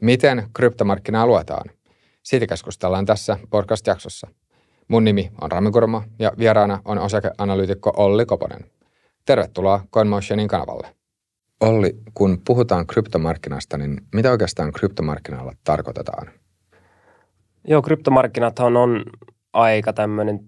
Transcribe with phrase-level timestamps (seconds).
[0.00, 1.70] Miten kryptomarkkinaa luetaan?
[2.22, 4.28] Siitä keskustellaan tässä podcast-jaksossa.
[4.88, 8.64] Mun nimi on Rami Kurma ja vieraana on osakeanalyytikko Olli Koponen.
[9.26, 10.88] Tervetuloa CoinMotionin kanavalle.
[11.60, 16.30] Olli, kun puhutaan kryptomarkkinasta, niin mitä oikeastaan kryptomarkkinalla tarkoitetaan?
[17.68, 19.04] Joo, kryptomarkkinathan on
[19.52, 20.40] aika tämmöinen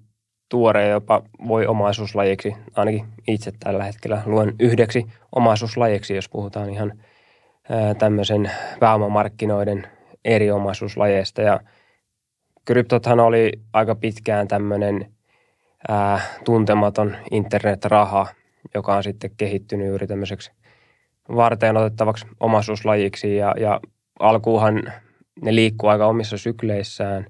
[0.49, 5.07] tuore jopa voi omaisuuslajiksi, ainakin itse tällä hetkellä luen yhdeksi
[5.37, 6.93] omaisuuslajiksi, jos puhutaan ihan
[7.99, 8.51] tämmöisen
[8.81, 9.87] pääomamarkkinoiden
[10.25, 11.43] eri omaisuuslajeista.
[11.43, 11.61] Ja
[12.65, 15.13] kryptothan oli aika pitkään tämmöinen
[15.89, 18.27] ää, tuntematon internetraha,
[18.75, 20.53] joka on sitten kehittynyt juuri tämmöiseksi
[21.37, 23.81] varteen otettavaksi omaisuuslajiksi ja, ja
[24.19, 24.93] alkuuhan
[25.43, 27.27] ne liikkuu aika omissa sykleissään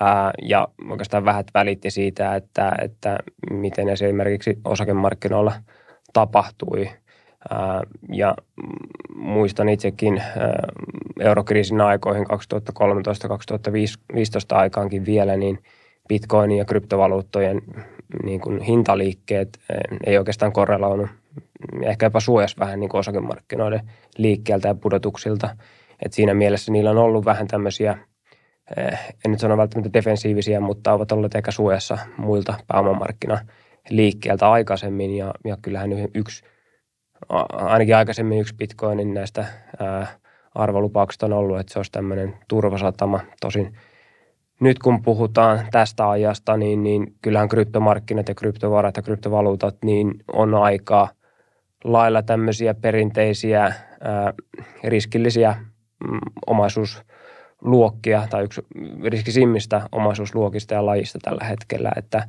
[0.00, 3.18] ää, ja oikeastaan vähät välitti siitä, että, että
[3.50, 5.52] miten esimerkiksi osakemarkkinoilla
[6.12, 6.90] tapahtui.
[8.12, 8.34] Ja
[9.14, 10.22] muistan itsekin
[11.20, 12.26] eurokriisin aikoihin 2013-2015
[14.50, 15.58] aikaankin vielä, niin
[16.08, 17.62] bitcoinin ja kryptovaluuttojen
[18.22, 19.58] niin kuin hintaliikkeet
[20.06, 21.10] ei oikeastaan korreloinut
[21.82, 25.56] ehkä jopa suojas vähän niin kuin osakemarkkinoiden liikkeeltä ja pudotuksilta.
[26.04, 27.98] Et siinä mielessä niillä on ollut vähän tämmöisiä,
[29.24, 33.38] en nyt sano välttämättä defensiivisiä, mutta ovat olleet ehkä suojassa muilta pääomamarkkina
[33.90, 35.16] liikkeeltä aikaisemmin.
[35.16, 36.44] Ja, ja kyllähän yksi,
[37.52, 39.44] ainakin aikaisemmin yksi bitcoinin näistä
[39.78, 40.06] ää,
[40.54, 43.20] arvolupauksista on ollut, että se olisi tämmöinen turvasatama.
[43.40, 43.76] Tosin
[44.60, 50.54] nyt kun puhutaan tästä ajasta, niin, niin kyllähän kryptomarkkinat ja kryptovarat ja kryptovaluutat niin on
[50.54, 51.08] aikaa–
[51.84, 54.34] lailla tämmöisiä perinteisiä ää,
[54.84, 55.56] riskillisiä
[56.08, 58.62] mm, omaisuusluokkia tai yksi
[59.04, 62.28] riskisimmistä omaisuusluokista ja lajista tällä hetkellä, että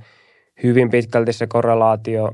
[0.63, 2.31] hyvin pitkälti se korrelaatio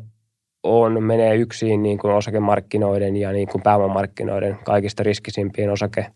[0.63, 6.11] on, menee yksin niin kuin osakemarkkinoiden ja niin kuin pääomamarkkinoiden kaikista riskisimpien osake-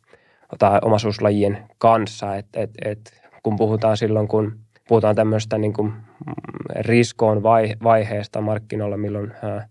[0.59, 6.33] tai omaisuuslajien kanssa, että et, et, kun puhutaan silloin, kun puhutaan tämmöistä niin kuin mm,
[6.79, 7.43] riskoon
[7.83, 9.67] vaiheesta markkinoilla, milloin ää,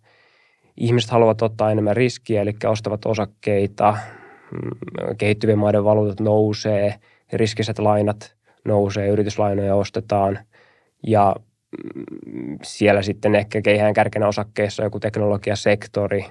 [0.77, 3.97] ihmiset haluavat ottaa enemmän riskiä, eli ostavat osakkeita,
[4.53, 6.95] mm, kehittyvien maiden valuutat nousee,
[7.33, 8.35] riskiset lainat
[8.65, 10.39] nousee, yrityslainoja ostetaan
[11.07, 11.37] ja
[12.63, 16.25] siellä sitten ehkä keihään kärkenä osakkeessa joku teknologiasektori,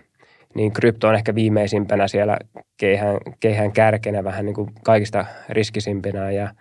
[0.55, 2.37] niin krypto on ehkä viimeisimpänä siellä
[2.77, 6.53] keihään, keihään kärkenä vähän niin kuin kaikista riskisimpinä ja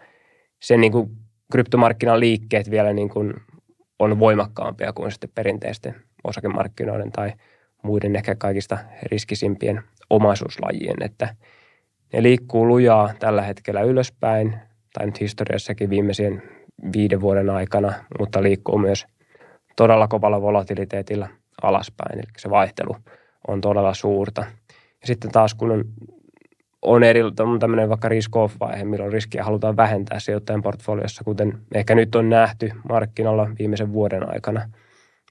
[0.63, 1.11] sen niin kuin
[1.53, 3.35] kryptomarkkinan liikkeet vielä niin kuin
[3.99, 5.95] on voimakkaampia kuin sitten perinteisten
[6.25, 7.33] osakemarkkinoiden tai–
[7.83, 11.35] muiden ehkä kaikista riskisimpien omaisuuslajien, että
[12.13, 14.55] ne liikkuu lujaa tällä hetkellä ylöspäin,
[14.93, 16.43] tai nyt historiassakin viimeisen
[16.93, 19.07] viiden vuoden aikana, mutta liikkuu myös
[19.77, 21.29] todella kovalla volatiliteetilla
[21.63, 22.97] alaspäin, eli se vaihtelu
[23.49, 24.45] on todella suurta.
[24.71, 25.85] Ja sitten taas kun on,
[26.83, 27.21] on eri,
[27.61, 32.31] tämmöinen vaikka risk off vaihe, milloin riskiä halutaan vähentää sijoittajan portfoliossa, kuten ehkä nyt on
[32.31, 34.69] nähty markkinoilla viimeisen vuoden aikana–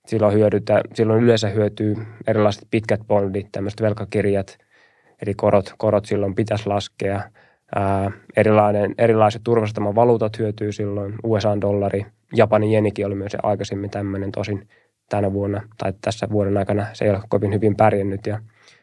[0.06, 1.96] silloin, hyödytä, silloin yleensä hyötyy
[2.28, 4.58] erilaiset pitkät bondit, tämmöiset velkakirjat,
[5.22, 7.22] eli korot, korot silloin pitäisi laskea.
[8.38, 12.06] Erilainen, erilaiset turvastaman valuutat hyötyy silloin, USA-dollari,
[12.36, 14.68] Japanin jenikin oli myös aikaisemmin tämmöinen, tosin
[15.09, 18.40] tänä vuonna tai tässä vuoden aikana se ei ole kovin hyvin pärjännyt ja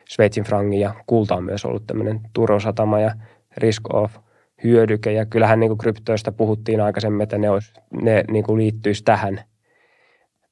[0.08, 3.14] Sveitsin frangi ja kulta on myös ollut tämmöinen turvasatama ja
[3.56, 4.16] risk off
[4.64, 7.72] hyödyke ja kyllähän niin kuin kryptoista puhuttiin aikaisemmin, että ne, olisi,
[8.02, 9.40] ne niin kuin liittyisi tähän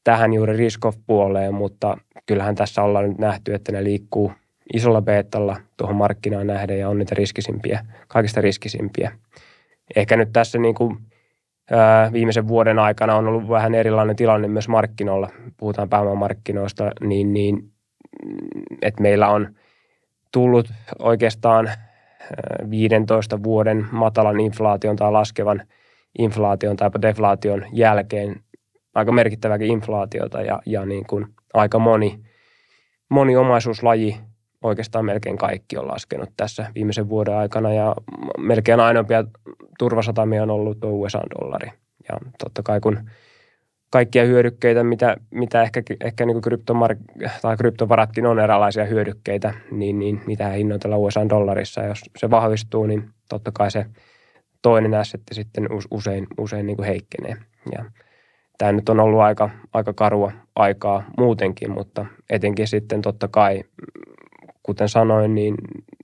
[0.05, 4.33] tähän juuri risk-off-puoleen, mutta kyllähän tässä ollaan nyt nähty, että ne liikkuu
[4.75, 9.13] isolla beetalla tuohon markkinaan nähden ja on niitä riskisimpiä, kaikista riskisimpiä.
[9.97, 10.99] Ehkä nyt tässä niin kuin,
[11.71, 17.73] ää, viimeisen vuoden aikana on ollut vähän erilainen tilanne myös markkinoilla, puhutaan pääomamarkkinoista, niin, niin
[18.83, 19.55] että meillä on
[20.33, 20.69] tullut
[20.99, 21.71] oikeastaan
[22.71, 25.63] 15 vuoden matalan inflaation tai laskevan
[26.19, 28.41] inflaation tai deflaation jälkeen
[28.95, 32.21] aika merkittäväkin inflaatiota ja, ja niin kuin aika moni,
[33.09, 34.17] moni omaisuuslaji,
[34.63, 37.95] oikeastaan melkein kaikki on laskenut tässä viimeisen vuoden aikana ja
[38.39, 39.25] melkein ainoampia
[39.79, 41.71] turvasatamia on ollut tuo USA-dollari.
[42.09, 43.11] Ja totta kai kun
[43.91, 50.23] kaikkia hyödykkeitä, mitä, mitä ehkä, ehkä niin kryptomark- tai kryptovaratkin on erilaisia hyödykkeitä, niin, niin
[50.27, 51.85] niitä hinnoitellaan USA-dollarissa.
[51.85, 53.87] Jos se vahvistuu, niin totta kai se
[54.63, 57.37] toinen assetti sitten usein, usein niin kuin heikkenee.
[57.73, 57.85] Ja
[58.59, 63.65] tämä nyt on ollut aika, aika karua aikaa muutenkin, mutta etenkin sitten totta kai,
[64.67, 65.55] kuten sanoin, niin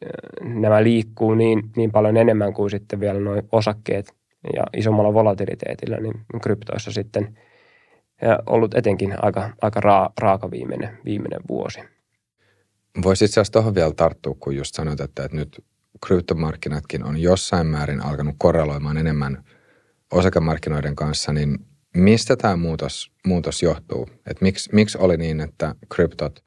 [0.04, 4.14] äh, nämä liikkuu niin, niin paljon enemmän kuin sitten vielä nuo osakkeet
[4.56, 7.38] ja isommalla volatiliteetillä, niin kryptoissa sitten
[8.22, 11.80] ja ollut etenkin aika, aika raa, raaka viimeinen, viimeinen vuosi.
[13.02, 15.64] Voisi itse asiassa tuohon vielä tarttua, kun just sanoit, että, että nyt
[16.06, 19.44] kryptomarkkinatkin on jossain määrin alkanut korreloimaan enemmän
[20.12, 21.58] osakemarkkinoiden kanssa, niin
[21.96, 24.08] mistä tämä muutos, muutos johtuu?
[24.26, 26.44] Et miksi, miksi oli niin, että kryptot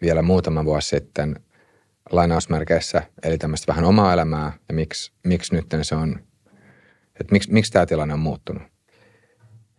[0.00, 1.40] vielä muutama vuosi sitten
[2.10, 6.18] lainausmerkeissä eli tämmöistä vähän omaa elämää ja miksi, miksi nyt se on,
[7.20, 8.62] että miksi, miksi tämä tilanne on muuttunut?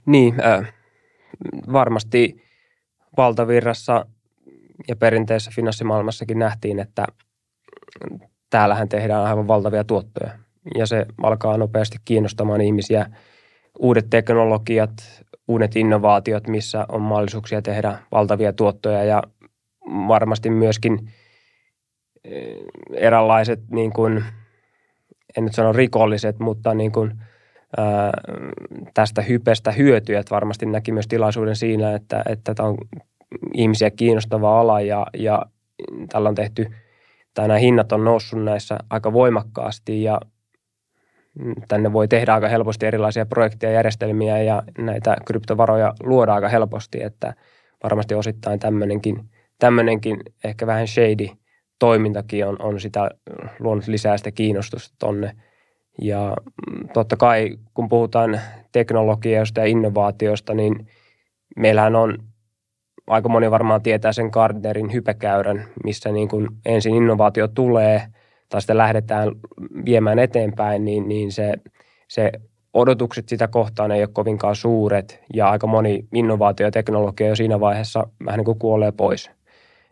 [0.06, 0.74] Niin, äh,
[1.74, 2.44] varmasti
[3.18, 4.06] valtavirrassa
[4.88, 7.06] ja perinteisessä finanssimaailmassakin nähtiin, että
[8.50, 10.32] täällähän tehdään aivan valtavia tuottoja.
[10.76, 13.06] Ja se alkaa nopeasti kiinnostamaan ihmisiä.
[13.80, 19.24] Uudet teknologiat, uudet innovaatiot, missä on mahdollisuuksia tehdä valtavia tuottoja ja
[19.86, 21.12] varmasti myöskin
[22.94, 24.24] eräänlaiset, niin kuin,
[25.38, 27.14] en nyt sano rikolliset, mutta niin kuin,
[27.78, 28.12] ää,
[28.94, 32.78] tästä hypestä hyötyjät varmasti näki myös tilaisuuden siinä, että, että tämä on
[33.54, 35.46] ihmisiä kiinnostava ala ja, ja
[36.10, 36.66] tällä on tehty,
[37.34, 40.20] tai nämä hinnat on noussut näissä aika voimakkaasti ja
[41.68, 47.34] tänne voi tehdä aika helposti erilaisia projekteja, järjestelmiä ja näitä kryptovaroja luoda aika helposti, että
[47.84, 49.30] varmasti osittain tämmöinenkin,
[49.60, 51.28] tämmöinenkin ehkä vähän shady
[51.80, 53.10] toimintakin on, on sitä
[53.60, 55.36] luonut lisää sitä kiinnostusta tonne.
[56.02, 56.36] Ja
[56.72, 58.40] mm, totta kai, kun puhutaan
[58.72, 60.88] teknologiasta ja innovaatiosta, niin
[61.56, 62.18] meillähän on
[63.08, 68.02] aika moni varmaan tietää sen Gardnerin hypekäyrän, missä niin kuin ensin innovaatio tulee
[68.50, 69.32] tai sitten lähdetään
[69.86, 71.54] viemään eteenpäin, niin, niin se,
[72.08, 72.32] se
[72.74, 77.60] odotukset sitä kohtaan ei ole kovinkaan suuret ja aika moni innovaatio ja teknologia jo siinä
[77.60, 79.32] vaiheessa vähän niin kuin kuolee pois.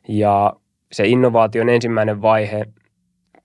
[0.08, 0.54] Ja
[0.96, 2.66] se innovaation ensimmäinen vaihe,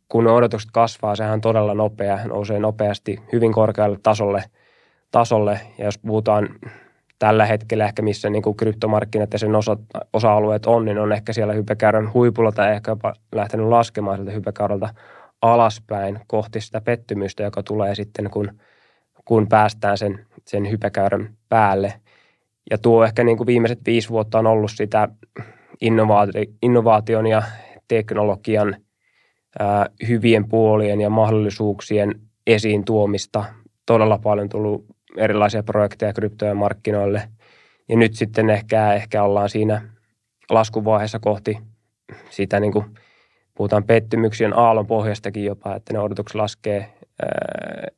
[0.09, 4.45] kun odotukset kasvaa, sehän on todella nopea, nousee nopeasti hyvin korkealle tasolle,
[5.11, 5.61] tasolle.
[5.79, 6.49] Ja jos puhutaan
[7.19, 9.77] tällä hetkellä ehkä missä niin kuin kryptomarkkinat ja sen osa,
[10.13, 14.95] osa-alueet on, niin on ehkä siellä hypekäyrän huipulla tai ehkä jopa lähtenyt laskemaan sieltä hypekäyrältä
[15.43, 18.51] alaspäin kohti sitä pettymystä, joka tulee sitten, kun,
[19.25, 21.93] kun päästään sen, sen hypekäyrän päälle.
[22.71, 25.09] Ja tuo ehkä niin kuin viimeiset viisi vuotta on ollut sitä
[25.81, 27.43] innovaati- innovaation ja
[27.89, 28.77] teknologian
[30.09, 33.45] hyvien puolien ja mahdollisuuksien esiin tuomista.
[33.87, 34.85] Todella paljon tullut
[35.17, 37.23] erilaisia projekteja kryptojen markkinoille.
[37.89, 39.83] Ja nyt sitten ehkä, ehkä ollaan siinä
[40.51, 41.59] laskuvaiheessa kohti
[42.31, 42.85] sitä, niin kuin
[43.55, 46.93] puhutaan pettymyksien aallon pohjastakin jopa, että ne odotukset laskee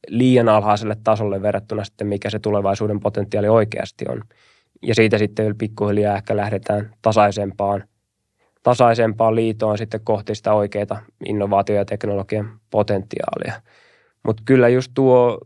[0.08, 4.22] liian alhaiselle tasolle verrattuna sitten, mikä se tulevaisuuden potentiaali oikeasti on.
[4.82, 7.84] Ja siitä sitten pikkuhiljaa ehkä lähdetään tasaisempaan,
[8.62, 13.62] tasaisempaan liitoon sitten kohti sitä oikeaa innovaatio- ja teknologian potentiaalia.
[14.23, 15.38] Mutta kyllä just tuo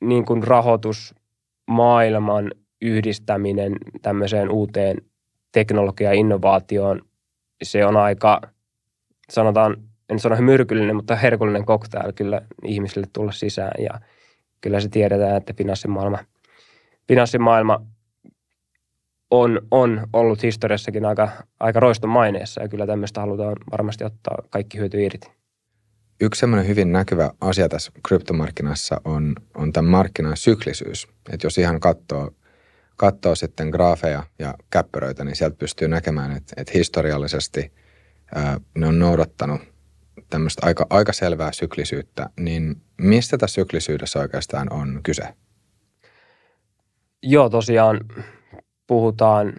[0.00, 2.52] niin kuin rahoitusmaailman
[2.82, 3.72] yhdistäminen
[4.02, 4.96] tämmöiseen uuteen
[5.52, 7.02] teknologia innovaatioon,
[7.62, 8.40] se on aika,
[9.30, 9.76] sanotaan,
[10.08, 14.00] en sano myrkyllinen, mutta herkullinen cocktail kyllä ihmisille tulla sisään ja
[14.60, 16.18] kyllä se tiedetään, että finanssimaailma,
[17.08, 17.86] finanssimaailma
[19.30, 21.28] on, on ollut historiassakin aika,
[21.60, 25.30] aika roiston maineessa ja kyllä tämmöistä halutaan varmasti ottaa kaikki hyöty irti.
[26.20, 31.08] Yksi semmoinen hyvin näkyvä asia tässä kryptomarkkinassa on, on tämän markkinan syklisyys.
[31.32, 32.30] Että jos ihan katsoo,
[32.96, 37.72] katsoo sitten graafeja ja käppyröitä, niin sieltä pystyy näkemään, että, että historiallisesti
[38.34, 39.60] ää, ne on noudattanut
[40.30, 42.30] tämmöistä aika, aika selvää syklisyyttä.
[42.40, 45.22] Niin mistä tässä syklisyydessä oikeastaan on kyse?
[47.22, 48.00] Joo, tosiaan
[48.88, 49.52] puhutaan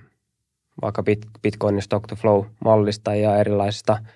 [0.81, 1.03] vaikka
[1.41, 3.97] Bitcoinin stock to flow mallista ja erilaisista–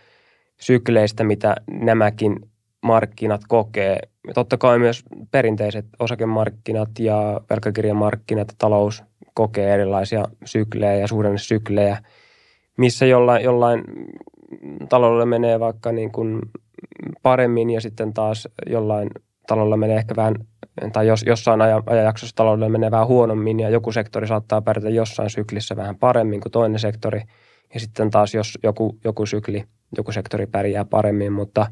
[0.63, 2.39] sykleistä, mitä nämäkin
[2.81, 3.99] markkinat kokee.
[4.33, 9.03] Totta kai myös perinteiset osakemarkkinat ja velkakirjamarkkinat ja talous
[9.33, 11.97] kokee erilaisia syklejä ja suhdannesyklejä,
[12.77, 13.83] missä jollain, jollain
[14.89, 16.41] taloudella menee vaikka niin kuin
[17.21, 19.09] paremmin ja sitten taas jollain
[19.47, 20.35] taloudella menee ehkä vähän,
[20.93, 25.75] tai jos, jossain ajanjaksossa taloudella menee vähän huonommin ja joku sektori saattaa pärjätä jossain syklissä
[25.75, 27.21] vähän paremmin kuin toinen sektori
[27.73, 29.63] ja sitten taas jos joku, joku sykli–
[29.97, 31.67] joku sektori pärjää paremmin, mutta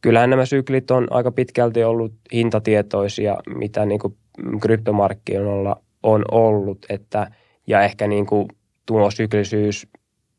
[0.00, 4.16] kyllähän nämä syklit on aika pitkälti ollut hintatietoisia, mitä niin kuin
[4.60, 7.30] kryptomarkkinoilla on ollut, että,
[7.66, 8.48] ja ehkä niin kuin
[8.86, 9.86] tuo syklisyys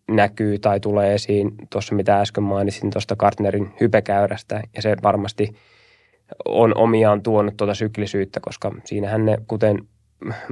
[0.08, 5.56] näkyy tai tulee esiin tuossa, mitä äsken mainitsin tuosta Gartnerin hypekäyrästä, ja se varmasti
[6.46, 9.80] on omiaan tuonut tuota syklisyyttä, koska siinähän ne, kuten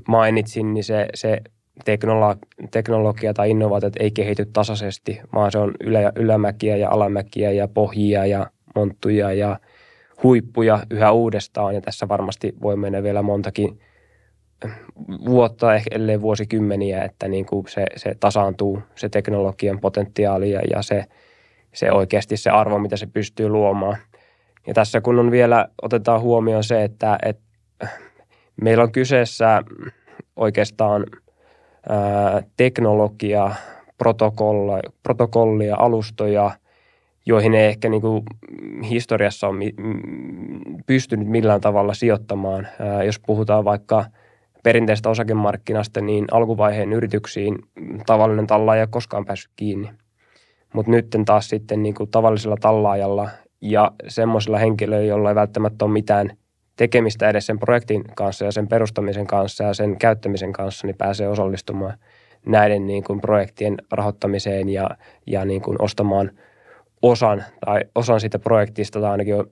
[0.08, 1.42] mainitsin, niin se, se
[1.86, 7.68] teknologia, teknologia tai innovaatiot ei kehity tasaisesti, vaan se on ylä, ylämäkiä ja alamäkiä ja
[7.68, 9.60] pohjia ja monttuja ja
[10.24, 11.75] huippuja yhä uudestaan.
[11.75, 13.80] Ja tässä varmasti voi mennä vielä montakin
[15.25, 20.82] vuotta, ehkä ellei vuosikymmeniä, että niin kuin se, se tasaantuu se teknologian potentiaali ja, ja
[20.82, 21.06] se,
[21.74, 23.98] se oikeasti se arvo, mitä se pystyy luomaan.
[24.67, 27.43] Ja tässä kun on vielä, otetaan huomioon se, että, että
[28.62, 29.63] meillä on kyseessä
[30.36, 31.05] oikeastaan
[31.89, 33.51] ää, teknologia,
[33.98, 36.51] protokolla, protokollia, alustoja,
[37.25, 38.24] joihin ei ehkä niin kuin
[38.89, 39.74] historiassa ole
[40.86, 42.67] pystynyt millään tavalla sijoittamaan.
[42.79, 44.05] Ää, jos puhutaan vaikka
[44.63, 47.55] perinteistä osakemarkkinasta, niin alkuvaiheen yrityksiin
[48.05, 49.89] tavallinen tallaaja ei ole koskaan päässyt kiinni.
[50.74, 53.29] Mutta nyt taas sitten niin kuin tavallisella tallaajalla
[53.63, 56.38] ja semmoisilla henkilöillä, joilla ei välttämättä ole mitään
[56.75, 61.27] tekemistä edes sen projektin kanssa ja sen perustamisen kanssa ja sen käyttämisen kanssa, niin pääsee
[61.27, 61.98] osallistumaan
[62.46, 64.89] näiden niin kuin projektien rahoittamiseen ja,
[65.27, 66.32] ja niin kuin ostamaan
[67.01, 69.46] osan tai osan siitä projektista tai ainakin jo,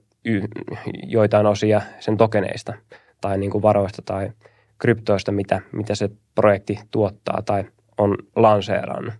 [1.06, 2.74] joitain osia sen tokeneista
[3.20, 4.30] tai niin kuin varoista tai
[4.78, 7.64] kryptoista, mitä, mitä se projekti tuottaa tai
[7.98, 9.14] on lanseerannut.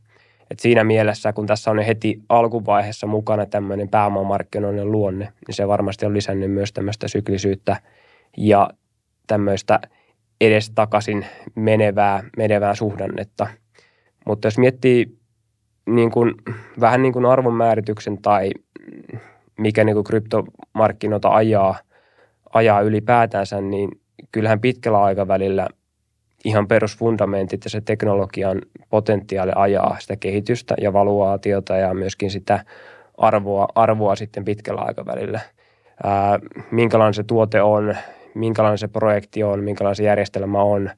[0.52, 6.06] Et siinä mielessä, kun tässä on heti alkuvaiheessa mukana tämmöinen pääomamarkkinoiden luonne, niin se varmasti
[6.06, 7.76] on lisännyt myös tämmöistä syklisyyttä
[8.36, 8.70] ja
[9.26, 9.80] tämmöistä
[10.40, 13.46] edestakaisin menevää, menevää suhdannetta.
[14.26, 15.18] Mutta jos miettii
[15.86, 16.34] niin kuin,
[16.80, 18.50] vähän niin kuin arvonmäärityksen tai
[19.58, 21.78] mikä niin kryptomarkkinoita ajaa,
[22.52, 23.90] ajaa ylipäätänsä, niin
[24.32, 25.68] kyllähän pitkällä aikavälillä–
[26.44, 32.64] ihan perusfundamentit ja se teknologian potentiaali ajaa sitä kehitystä ja valuaatiota ja myöskin sitä
[33.18, 35.40] arvoa, arvoa sitten pitkällä aikavälillä.
[36.04, 36.38] Ää,
[36.70, 37.96] minkälainen se tuote on,
[38.34, 40.90] minkälainen se projekti on, minkälainen se järjestelmä on,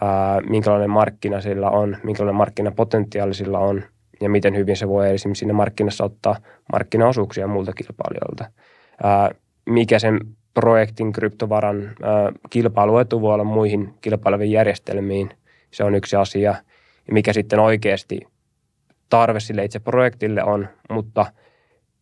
[0.00, 3.82] ää, minkälainen markkina sillä on, minkälainen markkinapotentiaali sillä on
[4.20, 6.36] ja miten hyvin se voi esimerkiksi siinä markkinassa ottaa
[6.72, 8.44] markkinaosuuksia muilta kilpailijoilta.
[9.02, 9.30] Ää,
[9.66, 10.20] mikä sen
[10.54, 11.90] projektin kryptovaran
[12.50, 15.30] kilpailuetu voi olla muihin kilpaileviin järjestelmiin.
[15.70, 16.54] Se on yksi asia,
[17.10, 18.20] mikä sitten oikeasti
[19.08, 21.26] tarve sille itse projektille on, mutta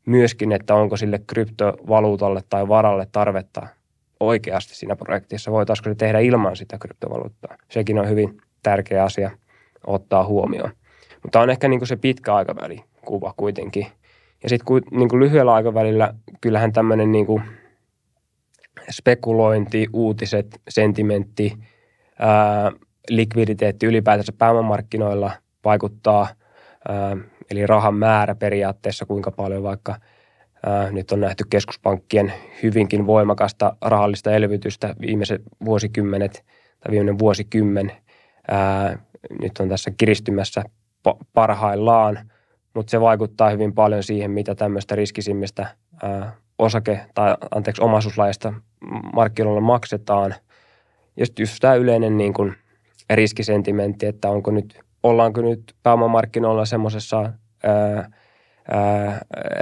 [0.07, 3.67] myöskin, että onko sille kryptovaluutalle tai varalle tarvetta
[4.21, 5.53] oikeasti siinä projektissa.
[5.53, 7.57] Voitaisiinko se tehdä ilman sitä kryptovaluuttaa?
[7.69, 9.31] Sekin on hyvin tärkeä asia
[9.87, 10.71] ottaa huomioon.
[11.23, 13.87] Mutta on ehkä niin kuin se pitkä aikaväli kuva kuitenkin.
[14.43, 17.43] Ja sitten niin lyhyellä aikavälillä kyllähän tämmöinen niin kuin–
[18.91, 21.59] spekulointi, uutiset, sentimentti,
[22.19, 22.73] ää,
[23.09, 25.33] likviditeetti ylipäätänsä pääomamarkkinoilla
[25.65, 26.29] vaikuttaa,
[26.89, 27.17] ää,
[27.51, 29.97] eli rahan määrä periaatteessa, kuinka paljon vaikka
[30.67, 32.33] ää, nyt on nähty keskuspankkien
[32.63, 36.45] hyvinkin voimakasta rahallista elvytystä viimeiset vuosikymmenet
[36.81, 37.93] tai viimeinen vuosikymmen.
[38.49, 38.99] Ää,
[39.43, 40.63] nyt on tässä kiristymässä
[41.33, 42.31] parhaillaan,
[42.75, 45.67] mutta se vaikuttaa hyvin paljon siihen, mitä tämmöistä riskisimmistä
[46.03, 48.53] ää, osake- tai anteeksi omaisuuslajista
[49.15, 50.35] markkinoilla maksetaan.
[51.17, 52.55] Ja sitten just tämä yleinen niin kuin
[53.11, 57.33] riskisentimentti, että onko nyt, ollaanko nyt pääomamarkkinoilla semmoisessa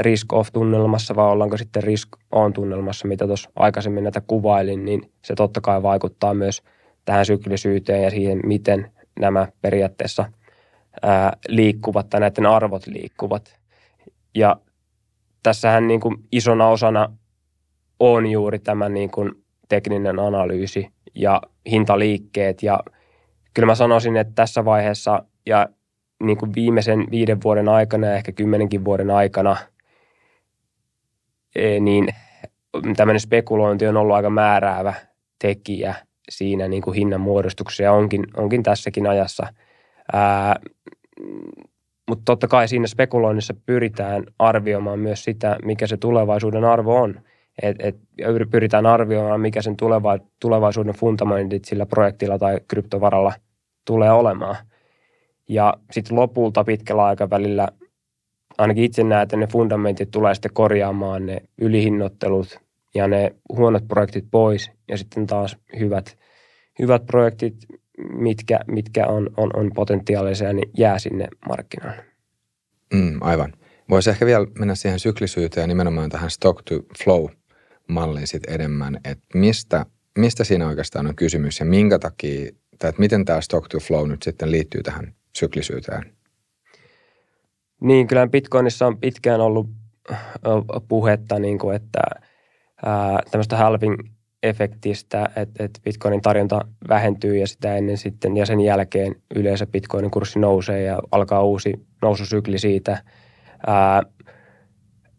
[0.01, 5.61] risk off-tunnelmassa vai ollaanko sitten risk on-tunnelmassa, mitä tuossa aikaisemmin näitä kuvailin, niin se totta
[5.61, 6.63] kai vaikuttaa myös
[7.05, 8.91] tähän syklisyyteen ja siihen, miten
[9.21, 10.25] nämä periaatteessa
[11.03, 13.59] ää, liikkuvat tai näiden arvot liikkuvat.
[14.35, 14.57] Ja
[15.43, 17.13] tässähän niin kuin isona osana
[18.01, 19.33] on juuri tämä niin kuin
[19.69, 22.63] tekninen analyysi ja hintaliikkeet.
[22.63, 22.81] Ja
[23.55, 25.69] kyllä mä sanoisin, että tässä vaiheessa ja
[26.23, 29.57] niin kuin viimeisen viiden vuoden aikana ja ehkä kymmenenkin vuoden aikana,
[31.57, 32.09] e, niin
[32.97, 34.95] tämmöinen spekulointi on ollut aika määräävä
[35.39, 35.95] tekijä
[36.29, 39.47] siinä niin kuin hinnan muodostuksessa ja onkin, onkin tässäkin ajassa.
[40.13, 40.57] Ää,
[42.09, 47.21] mutta totta kai siinä spekuloinnissa pyritään arvioimaan myös sitä, mikä se tulevaisuuden arvo on.
[47.63, 47.97] Et, et
[48.51, 53.33] pyritään arvioimaan, mikä sen tuleva, tulevaisuuden fundamentit sillä projektilla tai kryptovaralla
[53.85, 54.57] tulee olemaan.
[55.49, 57.69] Ja sitten lopulta pitkällä aikavälillä
[58.59, 62.61] ainakin itse näen, että ne fundamentit tulee sitten korjaamaan ne ylihinnottelut
[62.95, 66.19] ja ne huonot projektit pois ja sitten taas hyvät,
[66.79, 67.55] hyvät projektit,
[68.13, 72.05] mitkä, mitkä on, on, on potentiaalisia, niin jää sinne markkinoille.
[72.95, 73.53] Mm, aivan.
[73.91, 76.75] Voisi ehkä vielä mennä siihen syklisyyteen ja nimenomaan tähän stock to
[77.05, 77.27] flow
[77.89, 79.87] malliin sitten enemmän, että mistä,
[80.19, 84.09] mistä siinä oikeastaan on kysymys ja minkä takia, tai että miten tämä stock to flow
[84.09, 86.17] nyt sitten liittyy tähän syklisyyteen?
[87.81, 89.67] Niin, kyllä Bitcoinissa on pitkään ollut
[90.89, 92.01] puhetta, niin kuin, että
[92.87, 93.95] ää, tämmöistä halving
[94.43, 100.11] efektistä, että, että bitcoinin tarjonta vähentyy ja sitä ennen sitten ja sen jälkeen yleensä bitcoinin
[100.11, 103.03] kurssi nousee ja alkaa uusi noususykli siitä.
[103.67, 104.03] Ää,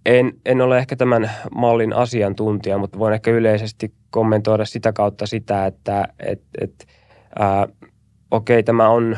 [0.06, 5.66] en, en ole ehkä tämän mallin asiantuntija, mutta voin ehkä yleisesti kommentoida sitä kautta sitä,
[5.66, 6.86] että et, et,
[7.40, 7.68] ää,
[8.32, 9.18] okei, tämä on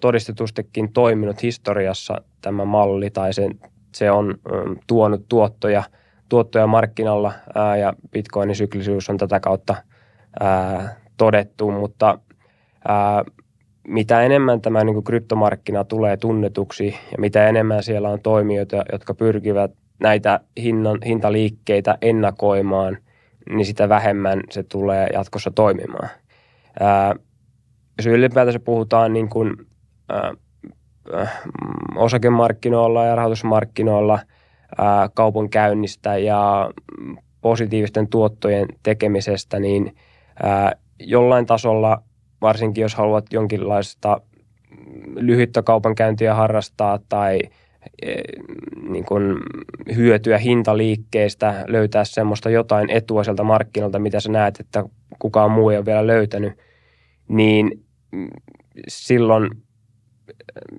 [0.00, 3.48] todistetustikin toiminut historiassa tämä malli tai se,
[3.94, 4.34] se on
[4.86, 5.82] tuonut tuottoja
[6.30, 9.74] tuottoja markkinalla ää, ja bitcoinin syklisyys on tätä kautta
[10.40, 12.18] ää, todettu, mutta
[12.88, 13.24] ää,
[13.88, 19.14] mitä enemmän tämä niin kuin kryptomarkkina tulee tunnetuksi ja mitä enemmän siellä on toimijoita, jotka
[19.14, 19.70] pyrkivät
[20.00, 22.98] näitä hinnan, hintaliikkeitä ennakoimaan,
[23.50, 26.08] niin sitä vähemmän se tulee jatkossa toimimaan.
[26.80, 27.14] Ää,
[27.98, 29.56] jos ylipäätänsä puhutaan niin kuin,
[30.08, 30.34] ää,
[31.96, 34.18] osakemarkkinoilla ja rahoitusmarkkinoilla
[35.14, 36.70] kaupankäynnistä ja
[37.40, 39.96] positiivisten tuottojen tekemisestä, niin
[40.98, 42.02] jollain tasolla,
[42.42, 44.20] varsinkin jos haluat jonkinlaista
[45.14, 47.40] lyhyttä kaupankäyntiä harrastaa tai
[48.02, 48.14] e,
[48.88, 49.36] niin kuin
[49.96, 54.84] hyötyä hintaliikkeestä, löytää semmoista jotain etua sieltä markkinoilta, mitä sä näet, että
[55.18, 56.52] kukaan muu ei ole vielä löytänyt,
[57.28, 57.84] niin
[58.88, 59.50] silloin,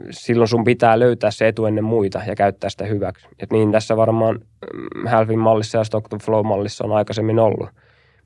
[0.09, 3.27] silloin sun pitää löytää se etu ennen muita ja käyttää sitä hyväksi.
[3.39, 7.69] Et niin tässä varmaan mm, Halvin mallissa ja Stockton Flow-mallissa on aikaisemmin ollut.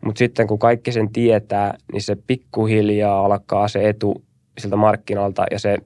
[0.06, 4.24] Mutta sitten kun kaikki sen tietää, niin se pikkuhiljaa alkaa se etu
[4.58, 5.78] siltä markkinalta ja se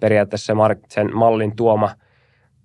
[0.00, 1.90] periaatteessa se mark, sen mallin tuoma,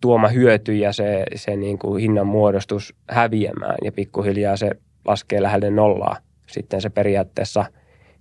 [0.02, 4.72] tuoma hyöty ja se, se niin kuin hinnan muodostus häviämään ja pikkuhiljaa se
[5.06, 6.18] laskee lähelle nollaa.
[6.48, 7.66] Sitten se periaatteessa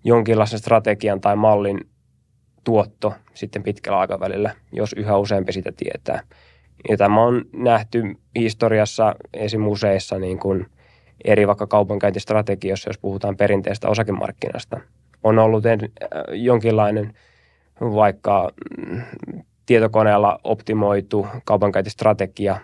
[0.05, 1.81] jonkinlaisen strategian tai mallin
[2.69, 6.23] tuotto sitten pitkällä aikavälillä, jos yhä useampi sitä tietää.
[6.89, 8.03] Ja tämä on nähty
[8.39, 9.67] historiassa esim.
[9.67, 10.67] useissa niin kuin–
[11.25, 14.81] eri vaikka kaupankäyntistrategioissa, jos puhutaan perinteistä osakemarkkinasta.
[15.25, 15.77] On ollut äh,
[16.33, 17.15] jonkinlainen
[17.81, 18.51] vaikka
[18.87, 19.03] mm,
[19.67, 22.59] tietokoneella optimoitu kaupankäyntistrategia,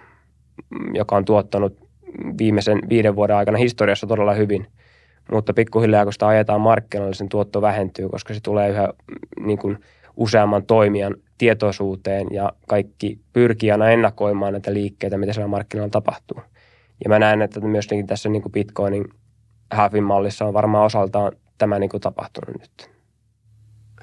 [0.71, 1.89] mm, joka on tuottanut
[2.39, 4.67] viimeisen viiden vuoden aikana historiassa todella hyvin.
[5.33, 9.47] Mutta pikkuhiljaa, kun sitä ajetaan markkinoille, niin sen tuotto vähentyy, koska se tulee yhä mm,
[9.47, 9.79] niin kuin
[10.17, 16.41] useamman toimijan tietoisuuteen ja kaikki pyrkii aina ennakoimaan näitä liikkeitä, mitä siellä markkinoilla tapahtuu.
[17.05, 19.05] Ja mä näen, että myös tässä niin kuin Bitcoinin
[19.71, 22.91] halvin mallissa on varmaan osaltaan tämä niin kuin tapahtunut nyt.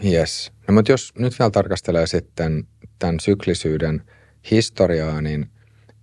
[0.06, 0.51] Yes.
[0.67, 2.63] No mutta jos nyt vielä tarkastelee sitten
[3.00, 4.02] tämän syklisyyden
[4.52, 5.50] historiaa, niin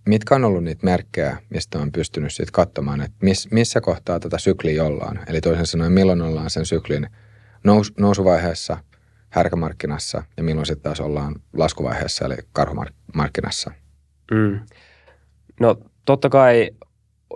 [0.09, 4.39] mitkä on ollut niitä merkkejä, mistä on pystynyt sitten katsomaan, että miss, missä kohtaa tätä
[4.39, 5.21] sykliä ollaan?
[5.27, 7.07] Eli toisin sanoen, milloin ollaan sen syklin
[7.65, 8.77] nous, nousuvaiheessa,
[9.31, 13.71] härkämarkkinassa ja milloin sitten taas ollaan laskuvaiheessa, eli karhumarkkinassa?
[14.31, 14.61] Mm.
[15.61, 16.71] No totta kai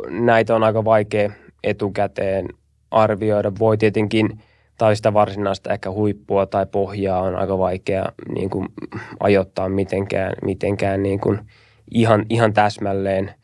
[0.09, 1.31] näitä on aika vaikea
[1.65, 2.49] etukäteen
[2.91, 3.53] arvioida.
[3.59, 4.43] Voi tietenkin,
[4.79, 8.05] tai sitä varsinaista ehkä huippua tai pohjaa on aika vaikea
[8.35, 8.69] niin kuin,
[9.21, 11.41] ajoittaa mitenkään, mitenkään niin kuin,
[11.95, 13.35] ihan, ihan täsmälleen.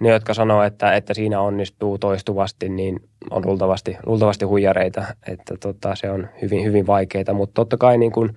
[0.00, 5.94] Ne, jotka sanoo, että, että siinä onnistuu toistuvasti, niin on luultavasti, luultavasti huijareita, että tota,
[5.94, 8.30] se on hyvin, hyvin vaikeaa, mutta totta kai niin kuin,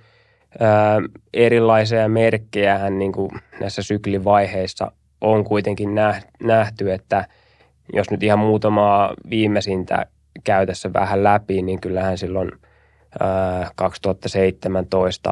[0.59, 1.01] ää,
[1.33, 5.89] erilaisia merkkejä niin kuin näissä syklivaiheissa on kuitenkin
[6.43, 7.27] nähty, että
[7.93, 10.05] jos nyt ihan muutamaa viimeisintä
[10.43, 12.51] käy tässä vähän läpi, niin kyllähän silloin
[13.75, 15.31] 2017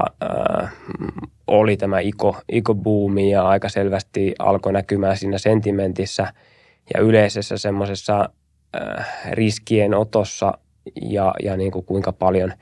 [1.48, 6.34] oli tämä iko, iko-buumi ja aika selvästi alkoi näkymään siinä sentimentissä
[6.94, 8.30] ja yleisessä semmoisessa
[9.32, 10.58] riskien otossa
[11.02, 12.54] ja, ja niin kuin kuinka paljon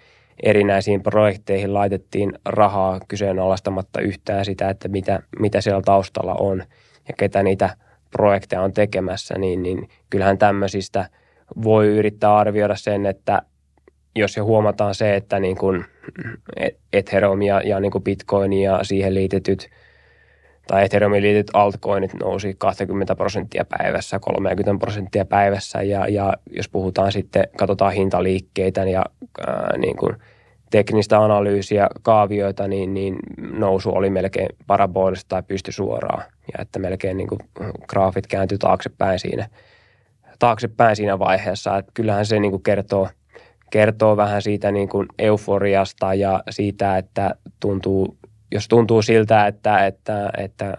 [0.43, 6.63] erinäisiin projekteihin laitettiin rahaa kyseenalaistamatta yhtään sitä, että mitä, mitä siellä taustalla on–
[7.07, 7.77] ja ketä niitä
[8.11, 11.09] projekteja on tekemässä, niin, niin kyllähän tämmöisistä
[11.63, 13.41] voi yrittää arvioida sen, että
[14.15, 15.85] jos jo huomataan se, että niin kuin
[16.93, 19.69] Ethereum ja, ja niin kuin Bitcoin ja siihen liitetyt
[20.67, 27.11] tai Ethereumiin liitetyt altcoinit nousi 20 prosenttia päivässä, 30 prosenttia päivässä ja, ja jos puhutaan
[27.11, 29.05] sitten, katsotaan hintaliikkeitä ja
[29.47, 30.15] ää, niin kuin–
[30.75, 36.23] teknistä analyysiä, kaavioita, niin, niin nousu oli melkein parabolista tai pysty suoraan.
[36.53, 37.39] Ja että melkein niin kuin
[37.87, 39.47] graafit kääntyi taaksepäin siinä,
[40.39, 41.77] taaksepäin siinä vaiheessa.
[41.77, 43.09] Että kyllähän se niin kuin kertoo,
[43.71, 48.17] kertoo vähän siitä niin kuin euforiasta ja siitä, että tuntuu,
[48.51, 50.73] jos tuntuu siltä, että, että, että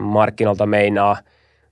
[0.00, 1.16] markkinoilta meinaa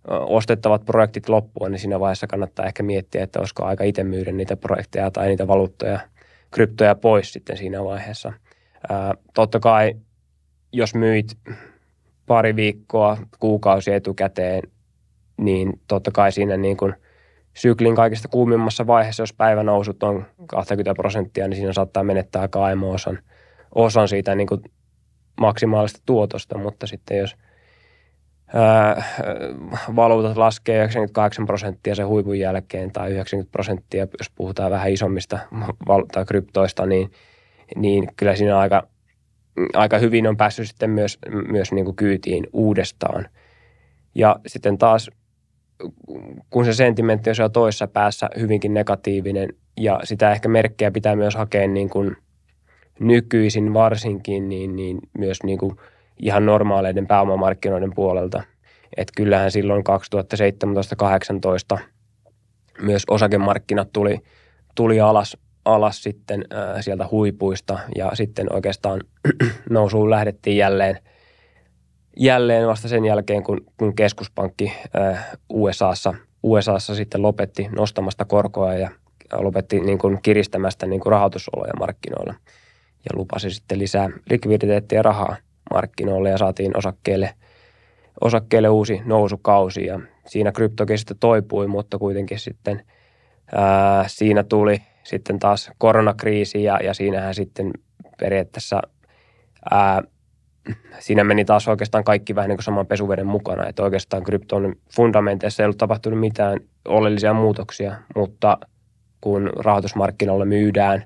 [0.08, 4.56] ostettavat projektit loppuun, niin siinä vaiheessa kannattaa ehkä miettiä, että olisiko aika itse myydä niitä
[4.56, 6.00] projekteja tai niitä valuuttoja–
[6.50, 8.32] kryptoja pois sitten siinä vaiheessa.
[8.88, 9.94] Ää, totta kai,
[10.72, 11.38] jos myit
[12.26, 14.62] pari viikkoa, kuukausi etukäteen,
[15.36, 16.94] niin totta kai siinä niin kuin
[17.60, 23.18] syklin kaikista kuumimmassa vaiheessa, jos päivänousut on 20 prosenttia, niin siinä saattaa menettää kaimo-osan
[23.74, 24.60] osan siitä niin kuin
[25.40, 27.36] maksimaalista tuotosta, mutta sitten jos–
[29.96, 35.38] valuutat laskee 98 prosenttia sen huipun jälkeen tai 90 prosenttia, jos puhutaan vähän isommista
[36.12, 37.10] tai kryptoista, niin,
[37.76, 38.88] niin kyllä siinä aika,
[39.74, 41.18] aika hyvin on päässyt sitten myös,
[41.48, 43.28] myös niin kuin kyytiin uudestaan.
[44.14, 45.10] Ja sitten taas
[46.50, 49.48] kun se sentimentti on siellä toisessa päässä hyvinkin negatiivinen
[49.80, 52.16] ja sitä ehkä merkkejä pitää myös hakea niin kuin
[53.00, 55.76] nykyisin varsinkin niin, niin myös niin kuin
[56.18, 58.42] ihan normaaleiden pääomamarkkinoiden puolelta.
[58.96, 59.84] Että kyllähän silloin
[61.76, 61.80] 2017-2018
[62.82, 64.18] myös osakemarkkinat tuli,
[64.74, 69.00] tuli alas, alas sitten ää, sieltä huipuista ja sitten oikeastaan
[69.70, 70.98] nousuun lähdettiin jälleen,
[72.16, 74.72] jälleen vasta sen jälkeen, kun, kun keskuspankki
[75.48, 78.90] USAssa, USAssa sitten lopetti nostamasta korkoa ja
[79.32, 82.34] lopetti niin kuin kiristämästä niin kuin rahoitusoloja markkinoilla
[83.04, 85.36] ja lupasi sitten lisää likviditeettiä rahaa
[85.74, 87.34] markkinoille ja saatiin osakkeelle,
[88.20, 92.86] osakkeelle uusi nousukausi ja siinä kryptokin sitten toipui, mutta kuitenkin sitten
[93.54, 97.70] ää, siinä tuli sitten taas koronakriisi ja, ja siinähän sitten
[98.20, 98.82] periaatteessa
[99.70, 100.02] ää,
[100.98, 105.62] siinä meni taas oikeastaan kaikki vähän niin kuin saman pesuveden mukana, että oikeastaan krypton fundamenteissa
[105.62, 108.58] ei ollut tapahtunut mitään oleellisia muutoksia, mutta
[109.20, 111.04] kun rahoitusmarkkinoilla myydään,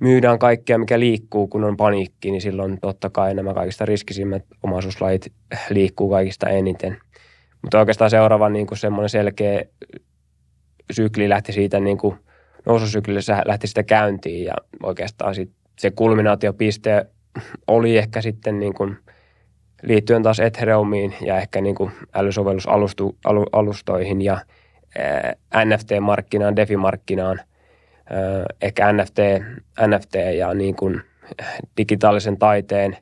[0.00, 5.32] myydään kaikkea, mikä liikkuu, kun on paniikki, niin silloin totta kai nämä kaikista riskisimmät omaisuuslajit
[5.70, 6.98] liikkuu kaikista eniten.
[7.62, 9.62] Mutta oikeastaan seuraava niin kuin semmoinen selkeä
[10.92, 12.16] sykli lähti siitä niin kuin
[12.66, 17.06] noususyklillä lähti sitä käyntiin ja oikeastaan sit se kulminaatiopiste
[17.66, 18.96] oli ehkä sitten niin kuin
[19.82, 24.40] liittyen taas Ethereumiin ja ehkä niin kuin älysovellusalustoihin ja
[25.64, 27.40] NFT-markkinaan, DeFi-markkinaan,
[28.62, 29.18] ehkä NFT,
[29.86, 31.02] NFT ja niin kuin
[31.76, 32.96] digitaalisen taiteen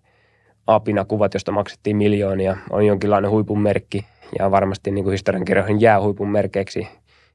[0.67, 4.07] apina kuvat, josta maksettiin miljoonia, on jonkinlainen huipun merkki
[4.39, 6.89] ja varmasti niin kuin historiankirjoihin jää huipun merkeiksi.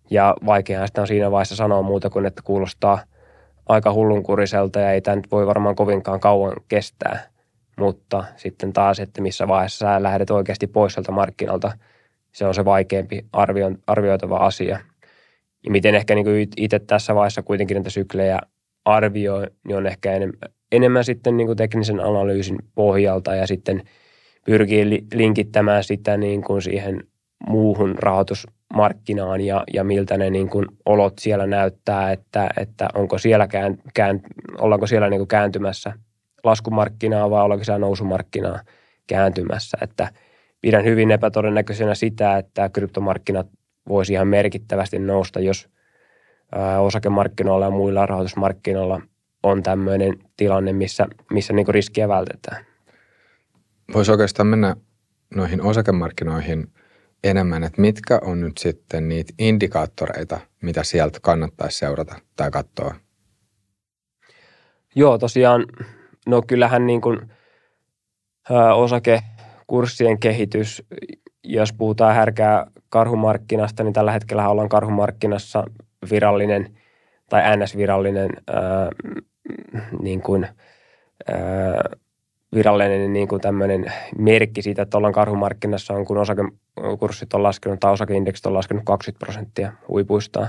[0.09, 2.99] Ja vaikeaa sitä on siinä vaiheessa sanoa muuta kuin, että kuulostaa
[3.69, 7.19] aika hullunkuriselta ja ei tämä nyt voi varmaan kovinkaan kauan kestää.
[7.77, 11.71] Mutta sitten taas, että missä vaiheessa sä lähdet oikeasti pois sieltä markkinalta,
[12.31, 14.79] se on se vaikeampi arvio, arvioitava asia.
[15.65, 18.39] Ja miten ehkä niin itse tässä vaiheessa kuitenkin näitä syklejä
[18.85, 20.39] arvioi, niin on ehkä enemmän,
[20.71, 23.83] enemmän sitten niin kuin teknisen analyysin pohjalta ja sitten
[24.45, 27.03] pyrkii linkittämään sitä niin kuin siihen
[27.47, 33.47] muuhun rahoitusmarkkinaan ja, ja miltä ne niin kuin olot siellä näyttää, että, että onko siellä
[33.47, 34.21] kään, kään,
[34.59, 35.93] ollaanko siellä niin kuin kääntymässä
[36.43, 38.59] laskumarkkinaa vai ollaanko siellä nousumarkkinaa
[39.07, 39.77] kääntymässä.
[39.81, 40.11] Että
[40.61, 43.47] pidän hyvin epätodennäköisenä sitä, että kryptomarkkinat
[43.89, 45.69] voisi ihan merkittävästi nousta, jos
[46.79, 49.01] osakemarkkinoilla ja muilla rahoitusmarkkinoilla
[49.43, 52.65] on tämmöinen tilanne, missä, missä niin riskiä vältetään.
[53.93, 54.75] Voisi oikeastaan mennä
[55.35, 56.67] noihin osakemarkkinoihin
[57.23, 62.95] enemmän, että mitkä on nyt sitten niitä indikaattoreita, mitä sieltä kannattaisi seurata tai katsoa?
[64.95, 65.65] Joo, tosiaan,
[66.27, 67.19] no kyllähän niin kuin,
[68.75, 70.83] osakekurssien kehitys,
[71.43, 75.63] jos puhutaan härkää karhumarkkinasta, niin tällä hetkellä ollaan karhumarkkinassa
[76.11, 76.77] virallinen
[77.29, 78.29] tai NS-virallinen
[80.01, 80.47] niin kuin,
[82.53, 87.93] virallinen niin kuin tämmöinen merkki siitä, että ollaan karhumarkkinassa on, kun osakekurssit on laskenut tai
[87.93, 90.47] osakeindeksit on laskenut 20 prosenttia huipuistaan.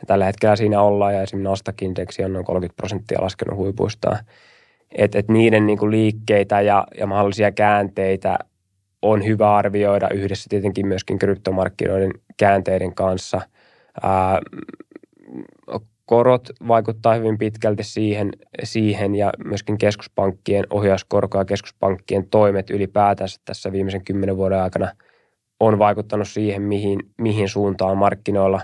[0.00, 4.18] Ja tällä hetkellä siinä ollaan ja esimerkiksi Nasdaq-indeksi on noin 30 prosenttia laskenut huipuistaan.
[4.92, 8.38] Et, et niiden niin kuin liikkeitä ja, ja mahdollisia käänteitä
[9.02, 13.40] on hyvä arvioida yhdessä tietenkin myöskin kryptomarkkinoiden käänteiden kanssa.
[14.02, 14.40] Ää,
[16.10, 18.30] korot vaikuttaa hyvin pitkälti siihen,
[18.62, 24.92] siihen ja myöskin keskuspankkien ohjauskorko ja keskuspankkien toimet ylipäätänsä tässä viimeisen kymmenen vuoden aikana
[25.60, 28.60] on vaikuttanut siihen, mihin, mihin suuntaan markkinoilla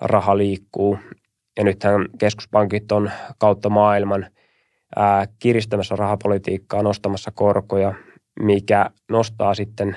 [0.00, 0.98] raha liikkuu.
[1.56, 4.26] Ja nythän keskuspankit on kautta maailman
[4.96, 7.94] ää, kiristämässä rahapolitiikkaa, nostamassa korkoja,
[8.40, 9.96] mikä nostaa sitten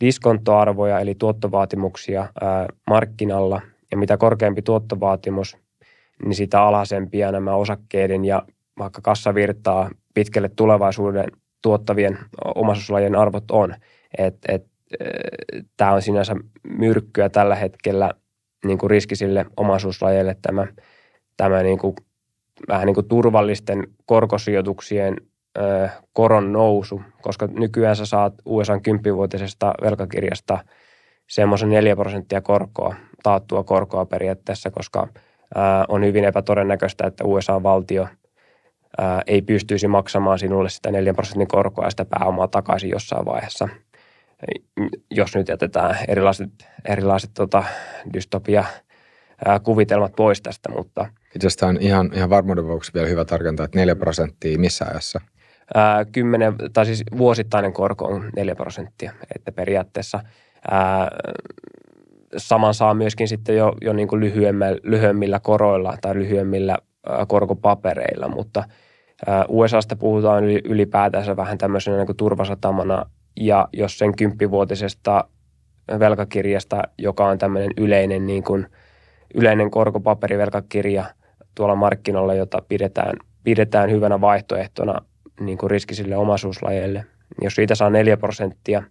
[0.00, 3.60] diskontoarvoja eli tuottovaatimuksia ää, markkinalla.
[3.90, 5.63] Ja mitä korkeampi tuottovaatimus,
[6.24, 8.42] niin sitä alhaisempia nämä osakkeiden ja
[8.78, 11.24] vaikka kassavirtaa pitkälle tulevaisuuden
[11.62, 12.18] tuottavien
[12.54, 13.74] omaisuuslajien arvot on.
[14.18, 14.66] Et, et,
[15.76, 18.10] Tämä on sinänsä myrkkyä tällä hetkellä
[18.64, 20.66] niin kuin riskisille omaisuuslajeille tämä,
[21.36, 21.96] tämä niin kuin,
[22.68, 25.16] vähän niin kuin turvallisten korkosijoituksien
[25.58, 30.58] ö, koron nousu, koska nykyään sä saat USA 10-vuotisesta velkakirjasta
[31.28, 35.08] semmoisen 4 prosenttia korkoa, taattua korkoa periaatteessa, koska–
[35.88, 38.08] on hyvin epätodennäköistä, että USA-valtio
[39.26, 43.68] ei pystyisi maksamaan sinulle sitä 4 prosentin korkoa ja sitä pääomaa takaisin jossain vaiheessa,
[45.10, 46.50] jos nyt jätetään erilaiset,
[46.88, 47.64] erilaiset tota,
[48.14, 48.64] dystopia
[49.62, 53.78] kuvitelmat pois tästä, mutta itse asiassa on ihan, ihan varmuuden vuoksi vielä hyvä tarkentaa, että
[53.78, 55.20] 4 prosenttia missä ajassa?
[55.74, 60.20] Ää, 10, tai siis vuosittainen korko on 4 prosenttia, että periaatteessa
[60.70, 61.10] ää,
[62.36, 64.20] saman saa myöskin sitten jo, jo niin kuin
[64.82, 66.76] lyhyemmillä, koroilla tai lyhyemmillä
[67.28, 68.64] korkopapereilla, mutta
[69.48, 73.04] USAsta puhutaan ylipäätänsä vähän tämmöisenä niin kuin turvasatamana
[73.40, 75.24] ja jos sen kymppivuotisesta
[75.98, 78.66] velkakirjasta, joka on tämmöinen yleinen, niin kuin,
[79.34, 81.04] yleinen korkopaperivelkakirja
[81.54, 85.00] tuolla markkinoilla, jota pidetään, pidetään hyvänä vaihtoehtona
[85.40, 87.04] niin kuin riskisille omaisuuslajeille.
[87.42, 88.82] Jos siitä saa 4 prosenttia,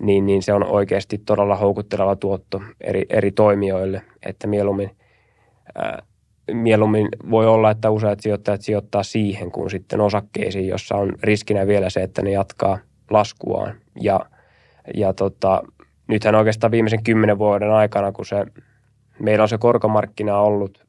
[0.00, 4.90] niin, niin se on oikeasti todella houkutteleva tuotto eri, eri toimijoille, että mieluummin,
[5.74, 6.02] ää,
[6.52, 11.90] mieluummin voi olla, että useat sijoittajat sijoittaa siihen kuin sitten osakkeisiin, jossa on riskinä vielä
[11.90, 12.78] se, että ne jatkaa
[13.10, 13.74] laskuaan.
[14.00, 14.20] Ja,
[14.94, 15.62] ja tota,
[16.08, 18.46] nythän oikeastaan viimeisen kymmenen vuoden aikana, kun se,
[19.18, 20.84] meillä on se korkomarkkina ollut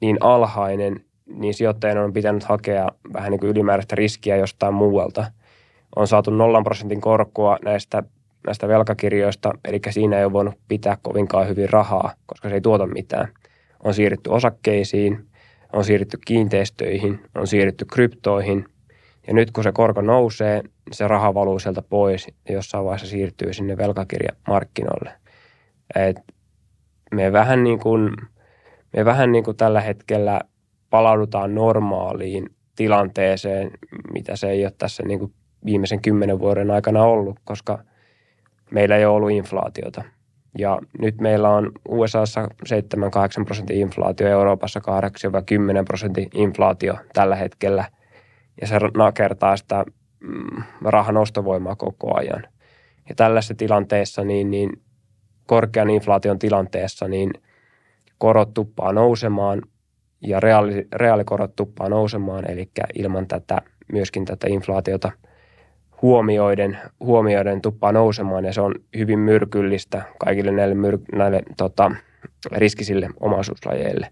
[0.00, 5.32] niin alhainen, niin sijoittajien on pitänyt hakea vähän niin kuin ylimääräistä riskiä jostain muualta.
[5.96, 8.02] On saatu nollan prosentin korkoa näistä,
[8.46, 12.86] näistä velkakirjoista, eli siinä ei ole voinut pitää kovinkaan hyvin rahaa, koska se ei tuota
[12.86, 13.28] mitään.
[13.84, 15.26] On siirrytty osakkeisiin,
[15.72, 18.64] on siirrytty kiinteistöihin, on siirrytty kryptoihin–
[19.28, 23.52] ja nyt kun se korko nousee, se raha valuu sieltä pois ja jossain vaiheessa siirtyy
[23.52, 25.12] sinne velkakirjamarkkinoille.
[25.94, 26.16] Et
[27.14, 28.16] me vähän niin kuin,
[28.96, 30.40] me vähän niin kuin tällä hetkellä
[30.90, 32.46] palaudutaan normaaliin
[32.76, 33.70] tilanteeseen,
[34.12, 35.32] mitä se ei ole tässä niin kuin
[35.64, 37.78] viimeisen kymmenen vuoden aikana ollut, koska
[38.70, 40.04] meillä ei ole ollut inflaatiota.
[40.58, 42.48] Ja nyt meillä on USAssa
[43.42, 44.82] 7-8 prosentin inflaatio, Euroopassa 8-10
[45.84, 47.84] prosentin inflaatio tällä hetkellä–
[48.60, 49.84] ja se nakertaa sitä
[50.20, 52.42] mm, rahan ostovoimaa koko ajan.
[53.08, 54.82] Ja tällaisessa tilanteessa, niin, niin
[55.46, 57.30] korkean inflaation tilanteessa, niin
[58.18, 59.62] korot tuppaa nousemaan
[60.20, 65.12] ja reaali, reaalikorot tuppaa nousemaan, eli ilman tätä, myöskin tätä inflaatiota
[66.02, 71.92] huomioiden, huomioiden tuppaa nousemaan ja se on hyvin myrkyllistä kaikille näille, myr, näille tota,
[72.52, 74.08] riskisille omaisuuslajeille.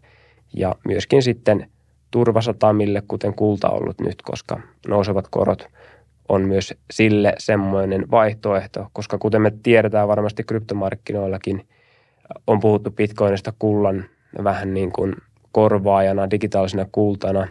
[0.55, 1.71] Ja myöskin sitten
[2.11, 5.69] turvasatamille, kuten kulta ollut nyt, koska nousevat korot
[6.29, 11.69] on myös sille semmoinen vaihtoehto, koska kuten me tiedetään varmasti kryptomarkkinoillakin,
[12.47, 14.05] on puhuttu bitcoinista kullan
[14.45, 15.15] vähän niin kuin
[15.53, 17.49] korvaajana, digitaalisena kultana.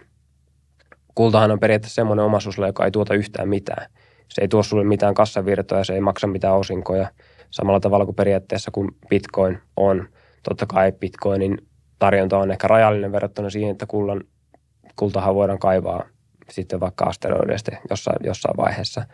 [1.16, 3.92] Kultahan on periaatteessa semmoinen omaisuus, joka ei tuota yhtään mitään.
[4.30, 7.08] Se ei tuo sulle mitään kassavirtoja, se ei maksa mitään osinkoja.
[7.52, 10.08] Samalla tavalla kuin periaatteessa kun bitcoin on.
[10.44, 11.58] Totta kai bitcoinin
[12.00, 14.24] tarjonta on ehkä rajallinen verrattuna siihen, että kullan
[14.96, 16.04] kultahan voidaan kaivaa
[16.50, 19.06] sitten vaikka asteroideista jossain, jossain vaiheessa.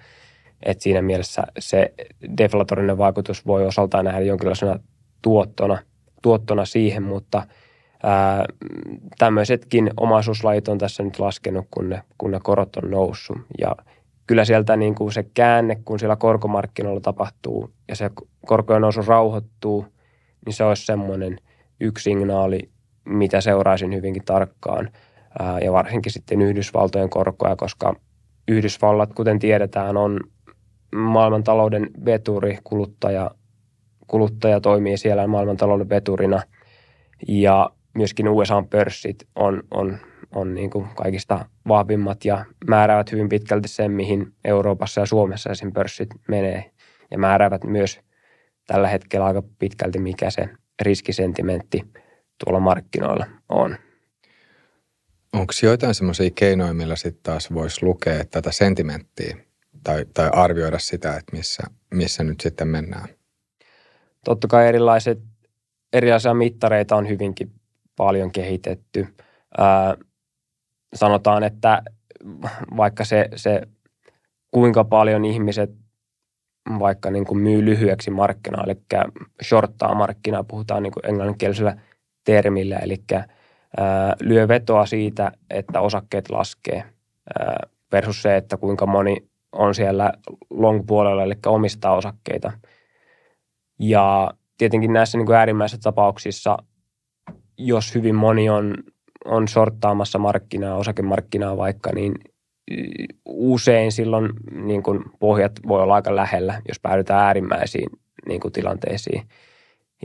[0.66, 1.94] Et siinä mielessä se
[2.38, 4.80] deflatorinen vaikutus voi osaltaan nähdä jonkinlaisena
[5.22, 5.78] tuottona,
[6.22, 7.48] tuottona siihen, mutta
[8.04, 8.46] ää,
[9.18, 13.38] tämmöisetkin omaisuuslajit on tässä nyt laskenut, kun ne, kun ne korot on noussut.
[13.60, 13.76] Ja
[14.28, 18.10] kyllä sieltä niin kuin se käänne, kun siellä korkomarkkinoilla tapahtuu ja se
[18.46, 19.86] korkojen nousu rauhoittuu,
[20.46, 21.38] niin se olisi semmoinen
[21.80, 22.70] yksi signaali,
[23.06, 24.90] mitä seuraisin hyvinkin tarkkaan–
[25.64, 27.96] ja varsinkin sitten Yhdysvaltojen korkoja, koska
[28.48, 30.20] Yhdysvallat, kuten tiedetään, on
[30.96, 33.32] maailmantalouden veturi, kuluttaja,
[34.08, 36.42] kuluttaja toimii siellä maailmantalouden veturina
[37.28, 39.98] ja myöskin USA-pörssit on, on,
[40.36, 45.74] on niin kuin kaikista vahvimmat ja määräävät hyvin pitkälti sen, mihin Euroopassa ja Suomessa esim.
[45.74, 46.72] pörssit menee
[47.12, 48.00] ja määräävät myös
[48.68, 50.50] tällä hetkellä aika pitkälti, mikä se
[50.82, 51.84] riskisentimentti
[52.46, 53.78] tuolla markkinoilla on.
[55.34, 59.38] Onko joitain semmoisia keinoja, millä sitten taas voisi lukea tätä sentimenttiä
[59.84, 61.64] tai, tai arvioida sitä, että missä,
[61.94, 63.08] missä nyt sitten mennään?
[64.26, 65.20] Totta kai erilaiset,
[65.94, 67.52] erilaisia mittareita on hyvinkin
[67.96, 69.08] paljon kehitetty.
[69.58, 69.98] Ää,
[70.96, 71.82] sanotaan, että
[72.78, 73.62] vaikka se, se
[74.52, 75.72] kuinka paljon ihmiset
[76.80, 78.78] vaikka niin kuin myy lyhyeksi markkinaa, eli
[79.44, 81.76] shorttaa markkinaa, puhutaan niin kuin englanninkielisellä
[82.26, 82.98] termillä, eli–
[84.22, 86.84] lyö vetoa siitä, että osakkeet laskee
[87.92, 89.18] versus se, että kuinka moni
[89.52, 90.14] on siellä
[90.50, 92.52] long-puolella, eli omistaa osakkeita.
[93.80, 96.58] Ja tietenkin näissä niin kuin äärimmäisissä tapauksissa,
[97.58, 98.76] jos hyvin moni on,
[99.26, 102.14] on sorttaamassa markkinaa, osakemarkkinaa vaikka, niin
[103.26, 107.90] usein silloin niin kuin pohjat voi olla aika lähellä, jos päädytään äärimmäisiin
[108.28, 109.24] niin kuin tilanteisiin.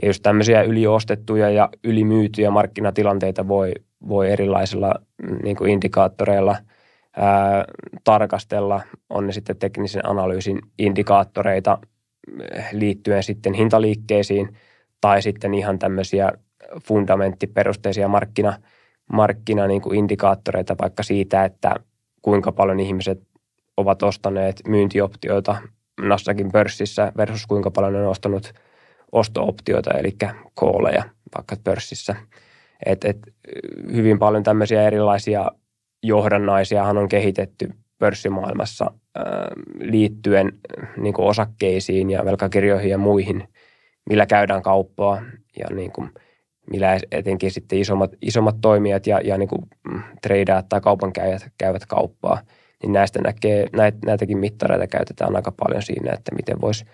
[0.01, 3.71] Ja just tämmöisiä yliostettuja ja ylimyytyjä markkinatilanteita voi,
[4.07, 4.93] voi erilaisilla
[5.43, 6.57] niin kuin indikaattoreilla
[7.17, 7.65] ää,
[8.03, 8.81] tarkastella.
[9.09, 11.77] On ne sitten teknisen analyysin indikaattoreita
[12.31, 12.39] mm,
[12.71, 14.57] liittyen sitten hintaliikkeisiin
[15.01, 16.31] tai sitten ihan tämmöisiä
[16.83, 18.57] fundamenttiperusteisia markkina,
[19.13, 21.75] markkina niin indikaattoreita vaikka siitä, että
[22.21, 23.21] kuinka paljon ihmiset
[23.77, 25.57] ovat ostaneet myyntioptioita
[26.01, 28.53] Nasdaqin pörssissä versus kuinka paljon ne on ostanut–
[29.11, 30.15] osto-optioita, eli
[30.53, 31.03] kooleja
[31.35, 32.15] vaikka pörssissä.
[32.85, 33.17] Et, et,
[33.93, 35.51] hyvin paljon tämmöisiä erilaisia
[36.03, 38.91] johdannaisiahan on kehitetty pörssimaailmassa
[39.79, 40.51] liittyen
[40.97, 43.47] niin kuin osakkeisiin ja velkakirjoihin ja muihin,
[44.09, 45.21] millä käydään kauppaa
[45.59, 46.09] ja niin kuin,
[46.71, 49.49] millä etenkin sitten isommat, isommat toimijat ja, ja niin
[50.21, 52.41] tradeat tai kaupankäyjät käyvät kauppaa,
[52.83, 56.85] niin näistä näkee, näitä, näitäkin mittareita käytetään aika paljon siinä, että miten voisi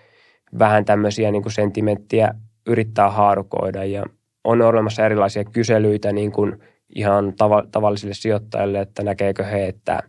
[0.58, 2.34] vähän tämmöisiä niin kuin sentimenttiä
[2.66, 4.04] yrittää haarukoida ja
[4.44, 6.58] on olemassa erilaisia kyselyitä niin kuin
[6.94, 10.02] ihan tava, tavallisille sijoittajille, että näkeekö he, että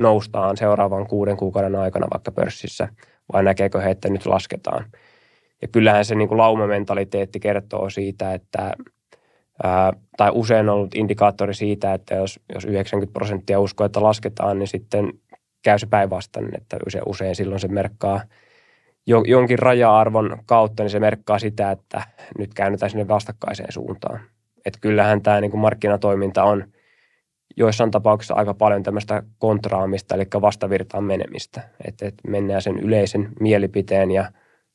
[0.00, 2.88] noustaan seuraavan kuuden kuukauden aikana vaikka pörssissä
[3.32, 4.84] vai näkeekö he, että nyt lasketaan.
[5.62, 8.72] Ja kyllähän se niin kuin laumamentaliteetti kertoo siitä, että
[9.62, 14.58] ää, tai usein on ollut indikaattori siitä, että jos, jos 90 prosenttia uskoo, että lasketaan,
[14.58, 15.12] niin sitten
[15.62, 18.20] käy se päinvastainen, että usein, usein silloin se merkkaa
[19.06, 22.02] jo, jonkin raja-arvon kautta, niin se merkkaa sitä, että
[22.38, 24.20] nyt käännytään sinne vastakkaiseen suuntaan.
[24.64, 26.64] Että kyllähän tämä niin kuin markkinatoiminta on
[27.56, 31.60] joissain tapauksissa aika paljon tämmöistä kontraamista, eli vastavirtaan menemistä.
[31.86, 34.32] Että, että mennään sen yleisen mielipiteen ja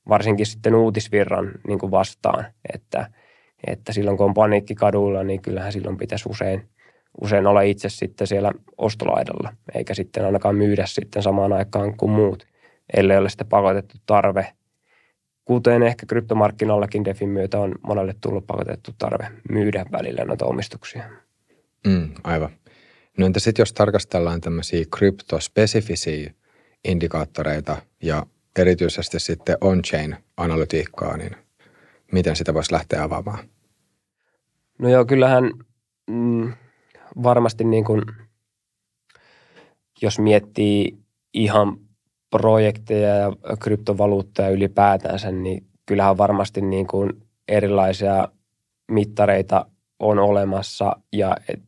[0.10, 3.10] varsinkin sitten uutisvirran niin kuin vastaan, että,
[3.68, 6.70] että silloin kun on paniikki kadulla, niin kyllähän silloin pitäisi usein,
[7.22, 12.48] usein olla itse sitten siellä ostolaidalla, eikä sitten ainakaan myydä sitten samaan aikaan kuin muut,
[12.94, 14.54] ellei ole sitten pakotettu tarve.
[15.46, 21.04] Kuten ehkä kryptomarkkinoillakin DeFin myötä on monelle tullut pakotettu tarve myydä välillä noita omistuksia.
[21.88, 22.50] Mm, aivan.
[23.18, 26.34] No entä sitten jos tarkastellaan tämmöisiä kryptospesifisiä
[26.86, 28.26] indikaattoreita ja
[28.58, 31.36] erityisesti sitten on-chain-analytiikkaa, niin
[32.12, 33.50] miten sitä voisi lähteä avaamaan?
[34.80, 35.52] No joo, kyllähän
[36.10, 36.54] mm,
[37.24, 38.02] varmasti niin kuin,
[40.02, 40.98] jos miettii
[41.34, 41.78] ihan
[42.30, 47.10] projekteja ja kryptovaluuttoja ylipäätänsä, niin kyllähän varmasti niin kuin
[47.48, 48.28] erilaisia
[48.92, 49.66] mittareita
[50.00, 51.60] on olemassa ja et,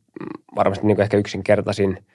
[0.56, 2.06] varmasti niin kuin ehkä yksinkertaisin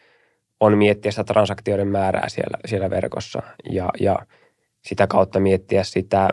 [0.59, 4.19] on miettiä sitä transaktioiden määrää siellä, siellä verkossa ja, ja–
[4.85, 6.29] sitä kautta miettiä sitä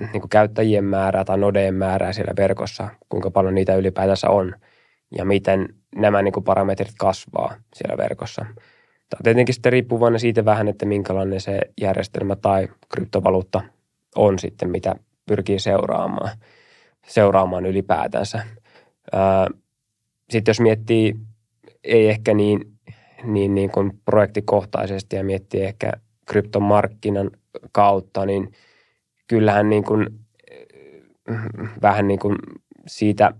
[0.00, 4.54] niin kuin käyttäjien määrää tai nodeen määrää siellä verkossa, kuinka paljon niitä ylipäätänsä on
[5.18, 8.42] ja miten nämä niin kuin parametrit kasvaa siellä verkossa.
[8.42, 13.60] Tämä on tietenkin sitten riippuvainen siitä vähän, että minkälainen se järjestelmä tai kryptovaluutta
[14.16, 14.94] on sitten, mitä
[15.26, 16.30] pyrkii seuraamaan,
[17.06, 18.42] seuraamaan ylipäätänsä.
[20.30, 21.14] Sitten jos miettii,
[21.84, 22.60] ei ehkä niin,
[23.24, 25.92] niin, niin kuin projektikohtaisesti ja miettii ehkä
[26.26, 27.30] kryptomarkkinan
[27.72, 28.52] kautta, niin
[29.26, 30.06] kyllähän niin kuin,
[31.82, 32.36] vähän niin kuin
[32.86, 33.34] siitä,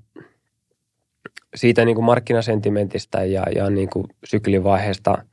[1.54, 5.24] siitä niin kuin markkinasentimentistä ja, ja niin kuin syklivaiheesta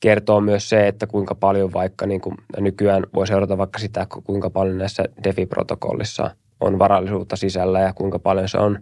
[0.00, 4.50] kertoo myös se, että kuinka paljon vaikka niin kuin nykyään voi seurata vaikka sitä, kuinka
[4.50, 8.78] paljon näissä DeFi-protokollissa on varallisuutta sisällä ja kuinka paljon se on,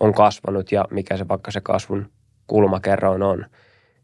[0.00, 2.10] on kasvanut ja mikä se vaikka se kasvun
[2.46, 3.46] kulmakerroin on.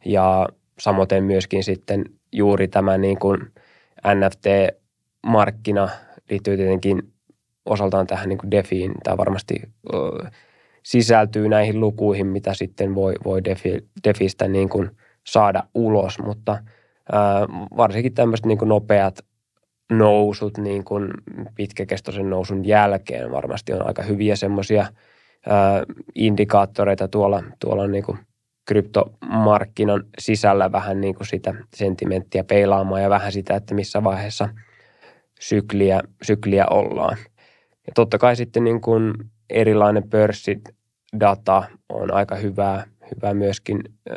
[0.04, 3.52] Ja samoin myöskin sitten juuri tämä niin kuin
[4.06, 5.88] NFT-markkina
[6.30, 7.12] liittyy tietenkin
[7.66, 8.92] osaltaan tähän niin kuin DeFiin.
[9.02, 9.54] Tämä varmasti
[9.94, 9.98] ö,
[10.82, 14.90] sisältyy näihin lukuihin, mitä sitten voi, voi Defi, DeFistä niin kuin
[15.26, 17.16] saada ulos, mutta ö,
[17.76, 19.18] varsinkin tämmöiset niin kuin nopeat
[19.90, 21.10] nousut niin kuin
[21.54, 24.86] pitkäkestoisen nousun jälkeen varmasti on aika hyviä semmoisia
[26.14, 28.18] indikaattoreita tuolla, tuolla niin kuin
[28.70, 34.48] kryptomarkkinan sisällä vähän niin kuin sitä sentimenttiä peilaamaan ja vähän sitä, että missä vaiheessa
[35.40, 37.16] sykliä, sykliä ollaan.
[37.87, 39.14] Ja totta kai sitten niin kuin
[39.50, 43.80] erilainen pörssidata on aika hyvää, hyvä myöskin
[44.11, 44.16] äh,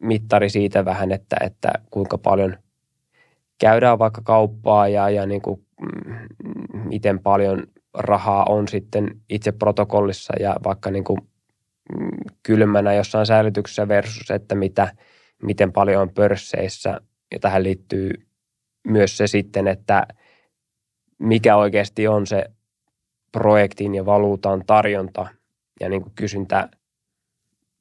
[0.00, 2.56] mittari siitä vähän, että, että kuinka paljon
[3.58, 6.18] käydään vaikka kauppaa ja, ja niin kuin, mm,
[6.88, 11.18] miten paljon rahaa on sitten itse protokollissa ja vaikka niin kuin
[12.42, 14.88] kylmänä jossain säilytyksessä versus, että mitä,
[15.42, 17.00] miten paljon on pörsseissä.
[17.32, 18.10] Ja tähän liittyy
[18.88, 20.06] myös se sitten, että
[21.18, 22.44] mikä oikeasti on se
[23.32, 25.26] projektin ja valuutan tarjonta
[25.80, 26.68] ja niin kuin kysyntä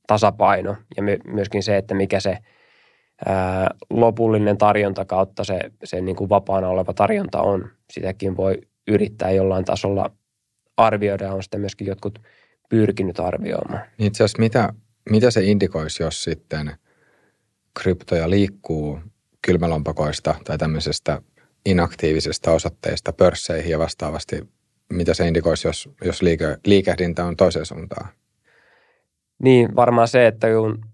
[0.07, 2.37] tasapaino ja myöskin se, että mikä se
[3.25, 7.69] ää, lopullinen tarjonta kautta se, se niin kuin vapaana oleva tarjonta on.
[7.89, 10.11] Sitäkin voi yrittää jollain tasolla
[10.77, 11.33] arvioida.
[11.33, 12.19] On sitten myöskin jotkut
[12.69, 13.81] pyrkinyt arvioimaan.
[13.97, 14.73] Niin itse asiassa mitä,
[15.09, 16.71] mitä se indikoisi, jos sitten
[17.79, 18.99] kryptoja liikkuu
[19.41, 21.21] kylmälompakoista tai tämmöisestä
[21.65, 24.49] inaktiivisesta osoitteista pörsseihin ja vastaavasti,
[24.89, 28.09] mitä se indikoisi, jos, jos liike, liikehdintä on toiseen suuntaan?
[29.43, 30.85] Niin, varmaan se, että kun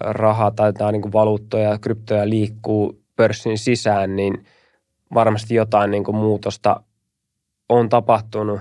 [0.00, 4.46] raha tai tämä niin valuuttoja ja kryptoja liikkuu pörssin sisään, niin
[5.14, 6.80] varmasti jotain niin kuin muutosta
[7.68, 8.60] on tapahtunut.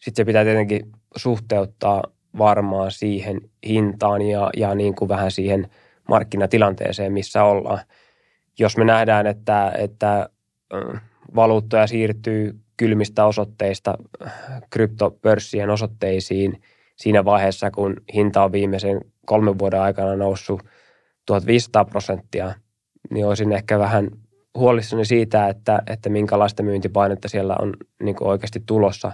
[0.00, 2.02] Sitten se pitää tietenkin suhteuttaa
[2.38, 5.68] varmaan siihen hintaan ja, ja niin kuin vähän siihen
[6.08, 7.80] markkinatilanteeseen, missä ollaan.
[8.58, 10.28] Jos me nähdään, että, että
[11.34, 13.94] valuuttoja siirtyy kylmistä osoitteista
[14.70, 16.62] kryptopörssien osoitteisiin
[16.96, 20.62] siinä vaiheessa, kun hinta on viimeisen kolmen vuoden aikana noussut
[21.26, 22.54] 1500 prosenttia,
[23.10, 24.10] niin olisin ehkä vähän
[24.54, 29.12] huolissani siitä, että, että minkälaista myyntipainetta siellä on niin oikeasti tulossa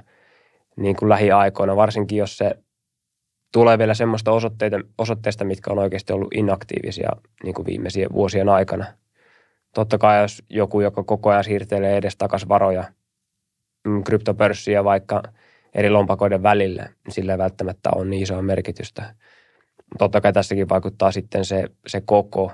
[0.77, 2.55] niin kuin lähiaikoina, varsinkin jos se
[3.53, 7.11] tulee vielä semmoista osoitteita, osoitteista, mitkä on oikeasti ollut inaktiivisia
[7.43, 8.85] niin kuin viimeisien vuosien aikana.
[9.75, 12.85] Totta kai jos joku, joka koko ajan siirtelee edes takaisin varoja
[13.87, 15.23] mm, kryptopörssiä vaikka
[15.75, 19.15] eri lompakoiden välille, niin sillä ei välttämättä ole niin isoa merkitystä.
[19.99, 22.53] Totta kai tässäkin vaikuttaa sitten se, se koko,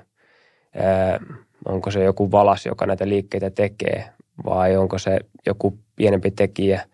[1.65, 4.05] onko se joku valas, joka näitä liikkeitä tekee,
[4.45, 6.85] vai onko se joku pienempi tekijä,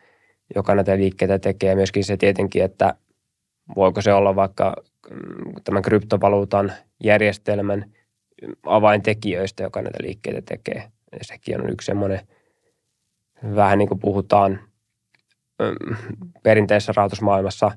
[0.55, 1.74] joka näitä liikkeitä tekee.
[1.74, 2.94] Myöskin se tietenkin, että
[3.76, 4.76] voiko se olla vaikka
[5.11, 6.72] mm, tämän kryptovaluutan
[7.05, 7.90] järjestelmän
[8.66, 10.90] avaintekijöistä, joka näitä liikkeitä tekee.
[11.12, 12.20] Ja sekin on yksi semmoinen,
[13.55, 14.61] vähän niin kuin puhutaan
[15.59, 15.97] mm,
[16.42, 17.70] perinteisessä rahoitusmaailmassa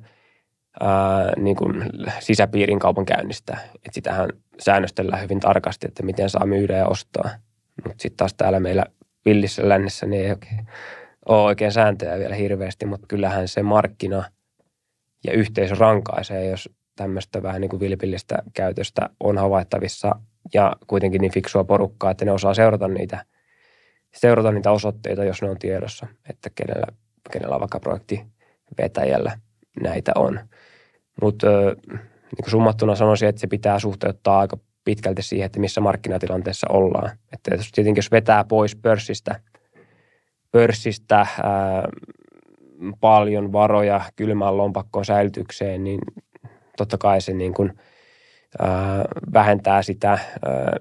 [0.79, 1.83] ää, niin kuin
[2.19, 3.57] sisäpiirin kaupankäynnistä.
[3.75, 7.29] Että sitähän säännöstellään hyvin tarkasti, että miten saa myydä ja ostaa.
[7.83, 8.85] Mutta sitten taas täällä meillä
[9.25, 10.67] villissä lännessä niin ei oikein
[11.29, 14.23] ole oikein sääntöjä vielä hirveästi, mutta kyllähän se markkina–
[15.23, 20.15] ja yhteisö rankaisee, jos tämmöistä vähän niin kuin vilpillistä käytöstä on havaittavissa
[20.53, 23.25] ja kuitenkin niin fiksua porukkaa, että ne osaa seurata niitä,
[24.15, 26.87] seurata niitä osoitteita, jos ne on tiedossa, että kenellä,
[27.31, 29.39] kenellä on vaikka projektivetäjällä
[29.83, 30.39] näitä on.
[31.21, 31.47] Mutta
[32.37, 37.11] niin summattuna sanoisin, että se pitää suhteuttaa aika pitkälti siihen, että missä markkinatilanteessa ollaan.
[37.33, 39.39] Että tietenkin jos vetää pois pörssistä,
[40.51, 41.87] pörssistä ää,
[42.99, 45.99] paljon varoja kylmään lompakkoon säilytykseen, niin
[46.77, 47.73] totta kai se niin kuin,
[48.59, 50.19] ää, vähentää sitä ää,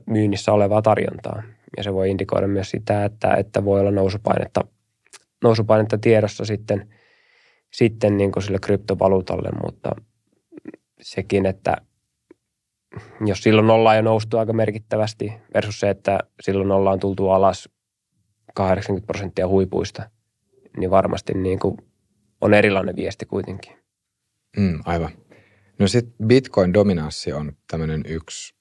[0.06, 1.42] myynnissä olevaa tarjontaa.
[1.76, 4.60] Ja se voi indikoida myös sitä, että, että voi olla nousupainetta,
[5.44, 6.88] nousupainetta tiedossa sitten,
[7.72, 9.90] sitten niin kuin sille kryptovaluutalle, mutta
[11.00, 11.76] sekin, että
[13.26, 17.68] jos silloin ollaan jo noustu aika merkittävästi versus se, että silloin ollaan tultu alas
[18.54, 20.10] 80 prosenttia huipuista,
[20.76, 21.76] niin varmasti niin kuin
[22.40, 23.72] on erilainen viesti kuitenkin.
[24.56, 25.10] Mm, aivan.
[25.78, 28.54] No sitten Bitcoin-dominanssi on tämmöinen yksi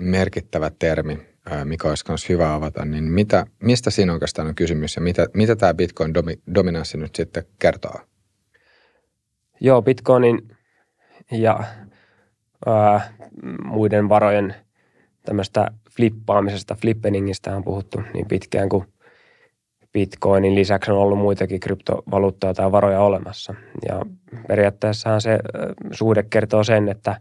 [0.00, 1.18] merkittävä termi,
[1.64, 5.56] mikä olisi myös hyvä avata, niin mitä, mistä siinä oikeastaan on kysymys ja mitä, mitä
[5.56, 8.00] tämä Bitcoin-dominanssi nyt sitten kertoo?
[9.60, 10.56] Joo, Bitcoinin
[11.32, 11.64] ja
[12.66, 13.14] ää,
[13.64, 14.54] muiden varojen
[15.24, 18.84] tämmöistä flippaamisesta, flippeningistä on puhuttu niin pitkään kuin
[19.94, 23.54] Bitcoinin lisäksi on ollut muitakin kryptovaluuttoja tai varoja olemassa.
[23.88, 24.02] Ja
[24.48, 25.38] periaatteessahan se
[25.92, 27.20] suhde kertoo sen, että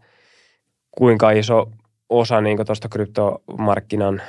[0.91, 1.71] kuinka iso
[2.09, 4.21] osa niin tuosta kryptomarkkinan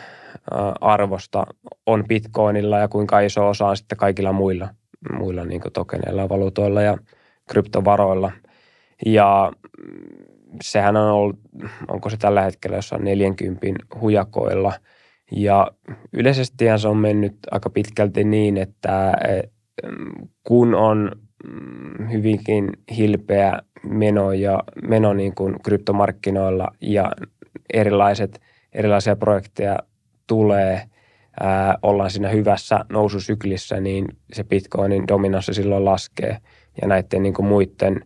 [0.80, 1.46] arvosta
[1.86, 4.68] on Bitcoinilla ja kuinka iso osa on sitten kaikilla muilla,
[5.18, 6.98] muilla niin tokeneilla, valuutoilla ja
[7.48, 8.32] kryptovaroilla.
[9.06, 9.52] Ja
[10.62, 11.36] sehän on ollut,
[11.88, 13.66] onko se tällä hetkellä jossain 40
[14.00, 14.72] hujakoilla–
[15.36, 15.70] ja
[16.12, 19.12] yleisesti se on mennyt aika pitkälti niin, että
[20.44, 21.12] kun on
[21.44, 27.12] mm, hyvinkin hilpeä meno ja meno niin kuin kryptomarkkinoilla ja
[27.74, 28.40] erilaiset,
[28.72, 29.78] erilaisia projekteja
[30.26, 30.82] tulee,
[31.40, 36.38] ää, ollaan siinä hyvässä noususyklissä, niin se Bitcoinin dominanssi silloin laskee.
[36.82, 38.00] Ja näiden niin kuin muiden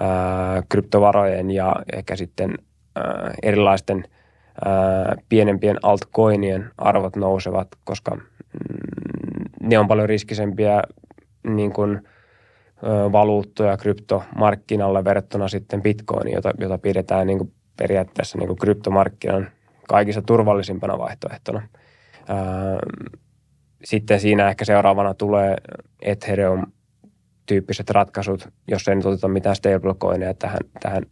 [0.00, 2.54] ää, kryptovarojen ja ehkä sitten
[2.96, 4.04] ää, erilaisten–
[5.28, 8.22] pienempien altcoinien arvot nousevat, koska mm,
[9.62, 10.82] ne on paljon riskisempiä
[11.44, 12.00] niin kuin,
[13.12, 19.48] valuuttoja kryptomarkkinalle verrattuna sitten bitcoiniin, jota, jota pidetään niin kuin periaatteessa niin kuin kryptomarkkinan
[19.88, 21.62] kaikista turvallisimpana vaihtoehtona.
[23.84, 25.56] Sitten siinä ehkä seuraavana tulee
[26.02, 26.66] Ethereum
[27.46, 31.02] tyyppiset ratkaisut, jos ei nyt oteta mitään stablecoineja tähän, tähän,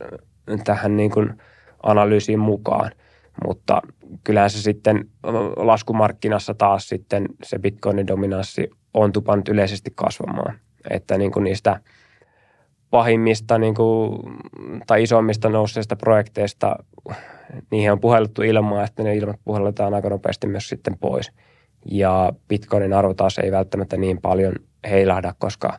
[0.64, 1.42] tähän niin kuin
[1.82, 2.90] analyysiin mukaan–
[3.46, 3.82] mutta
[4.24, 5.04] kyllähän se sitten
[5.56, 10.58] laskumarkkinassa taas sitten se bitcoinin dominanssi on tupannut yleisesti kasvamaan.
[10.90, 11.80] Että niin kuin niistä
[12.90, 14.18] pahimmista niin kuin,
[14.86, 16.76] tai isommista nousseista projekteista,
[17.70, 21.32] niihin on puhellettu ilmaa, että ne ilmat puhelletaan aika nopeasti myös sitten pois.
[21.90, 24.54] Ja bitcoinin arvo taas ei välttämättä niin paljon
[24.90, 25.78] heilahda, koska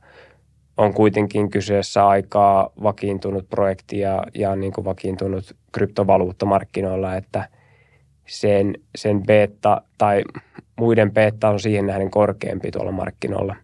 [0.79, 7.49] on kuitenkin kyseessä aikaa vakiintunut projekti ja, ja niin kuin vakiintunut kryptovaluuttamarkkinoilla, että
[8.27, 10.23] sen, sen beta tai
[10.79, 13.55] muiden beta on siihen nähden korkeampi tuolla markkinoilla,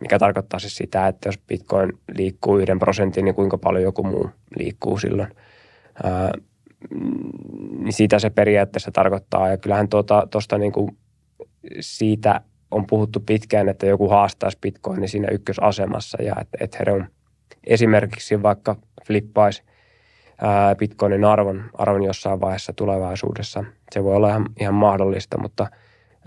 [0.00, 4.30] mikä tarkoittaa siis sitä, että jos bitcoin liikkuu yhden prosentin, niin kuinka paljon joku muu
[4.56, 5.28] liikkuu silloin.
[6.04, 6.32] Ää,
[7.78, 9.48] niin sitä se periaatteessa tarkoittaa.
[9.48, 10.96] Ja kyllähän tuota, tuosta niin kuin
[11.80, 12.40] siitä
[12.72, 17.06] on puhuttu pitkään, että joku haastaisi bitcoinin siinä ykkösasemassa ja että Ethereum
[17.66, 19.62] esimerkiksi vaikka flippaisi
[20.78, 23.64] bitcoinin arvon, arvon jossain vaiheessa tulevaisuudessa.
[23.92, 25.66] Se voi olla ihan, ihan mahdollista, mutta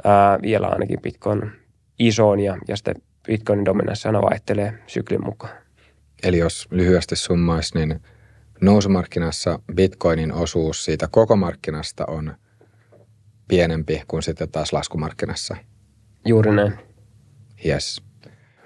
[0.03, 1.51] ää, vielä ainakin bitcoin
[1.99, 2.95] isoon ja, ja sitten
[3.27, 5.53] bitcoinin dominanssi aina vaihtelee syklin mukaan.
[6.23, 8.01] Eli jos lyhyesti summaisi, niin
[8.61, 12.35] nousumarkkinassa bitcoinin osuus siitä koko markkinasta on
[13.47, 15.55] pienempi kuin sitten taas laskumarkkinassa.
[16.25, 16.73] Juuri näin.
[17.65, 18.01] Yes.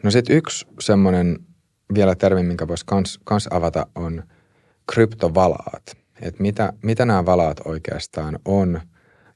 [0.03, 1.39] No sitten yksi semmoinen
[1.93, 4.23] vielä termi, minkä voisi kans, kans avata, on
[4.93, 5.97] kryptovalaat.
[6.21, 8.81] Et mitä, mitä nämä valaat oikeastaan on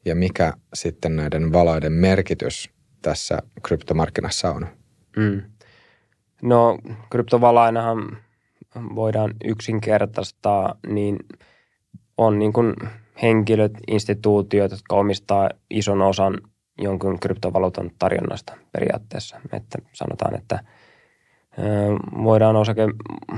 [0.05, 2.69] ja mikä sitten näiden valaiden merkitys
[3.01, 4.67] tässä kryptomarkkinassa on?
[5.17, 5.41] Mm.
[6.41, 6.77] No
[7.09, 8.17] kryptovalainahan
[8.75, 11.17] voidaan yksinkertaistaa, niin
[12.17, 12.73] on niin kuin
[13.21, 16.41] henkilöt, instituutiot, jotka omistaa ison osan
[16.81, 19.39] jonkun kryptovaluutan tarjonnasta periaatteessa.
[19.53, 20.59] Että sanotaan, että
[22.23, 22.81] voidaan osake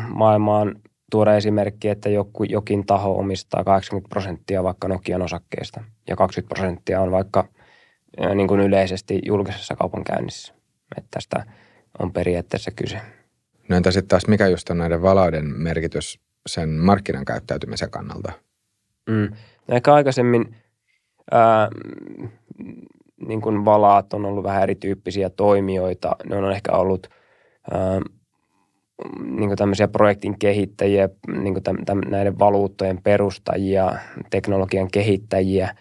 [0.08, 0.76] maailmaan
[1.12, 7.02] tuoda esimerkki, että joku, jokin taho omistaa 80 prosenttia vaikka Nokian osakkeista ja 20 prosenttia
[7.02, 7.48] on vaikka
[8.36, 10.54] niin kuin yleisesti julkisessa kaupankäynnissä.
[10.98, 11.46] Että tästä
[12.00, 13.02] on periaatteessa kyse.
[13.70, 18.32] No entä sitten taas mikä just on näiden valaiden merkitys sen markkinan käyttäytymisen kannalta?
[19.10, 19.32] Mm.
[19.70, 20.56] Ehkä aikaisemmin
[21.32, 21.70] ää,
[23.28, 26.16] niin kuin valaat on ollut vähän erityyppisiä toimijoita.
[26.30, 27.08] Ne on ehkä ollut
[27.72, 28.02] ää,
[29.24, 33.92] niin kuin tämmöisiä projektin kehittäjiä, niin kuin täm, täm, näiden valuuttojen perustajia,
[34.30, 35.76] teknologian kehittäjiä,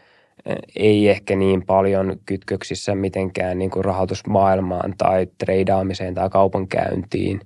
[0.76, 7.40] ei ehkä niin paljon kytköksissä mitenkään niin kuin rahoitusmaailmaan tai treidaamiseen tai kaupankäyntiin,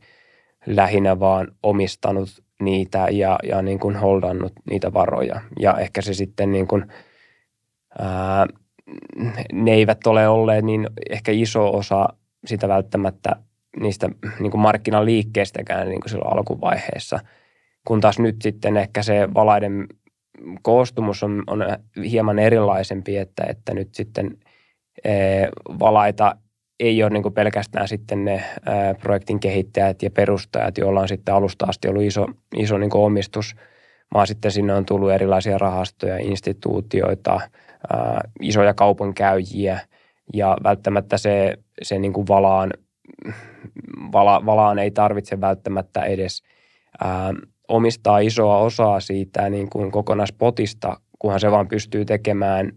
[0.67, 2.29] lähinnä vaan omistanut
[2.63, 5.41] niitä ja, ja niin kuin holdannut niitä varoja.
[5.61, 6.85] Ja ehkä se sitten niin kuin,
[7.99, 8.47] ää,
[9.53, 12.09] ne eivät ole olleet niin ehkä iso osa
[12.47, 13.37] sitä välttämättä
[13.81, 14.09] niistä
[14.41, 17.21] niin kuin markkinaliikkeestäkään niin kuin silloin alkuvaiheessa.
[17.87, 19.87] Kun taas nyt sitten ehkä se valaiden
[20.63, 21.65] koostumus on, on
[22.11, 24.39] hieman erilaisempi, että, että nyt sitten
[25.05, 25.11] e,
[25.79, 26.37] valaita
[26.81, 31.35] ei ole niin kuin pelkästään sitten ne ää, projektin kehittäjät ja perustajat, joilla on sitten
[31.35, 32.27] alusta asti ollut iso,
[32.57, 33.57] iso niin kuin omistus,
[34.15, 37.41] vaan sitten sinne on tullut erilaisia rahastoja, instituutioita,
[37.93, 39.81] ää, isoja kaupankäyjiä
[40.35, 42.71] ja välttämättä se, se niin kuin valaan
[44.13, 46.43] vala, valaan ei tarvitse välttämättä edes
[47.05, 47.35] ää,
[47.69, 52.73] omistaa isoa osaa siitä niin kuin kokonaispotista, kunhan se vaan pystyy tekemään,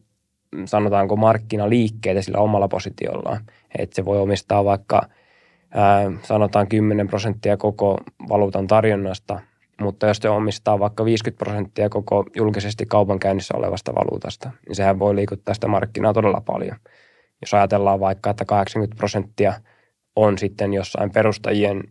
[0.66, 3.42] sanotaanko markkinaliikkeitä sillä omalla positiollaan.
[3.78, 5.02] Että se voi omistaa vaikka
[5.74, 7.98] ää, sanotaan 10 prosenttia koko
[8.30, 9.40] valuutan tarjonnasta,
[9.82, 15.16] mutta jos se omistaa vaikka 50 prosenttia koko julkisesti kaupankäynnissä olevasta valuutasta, niin sehän voi
[15.16, 16.78] liikuttaa sitä markkinaa todella paljon.
[17.42, 19.54] Jos ajatellaan vaikka, että 80 prosenttia–
[20.16, 21.84] on sitten jossain perustajien,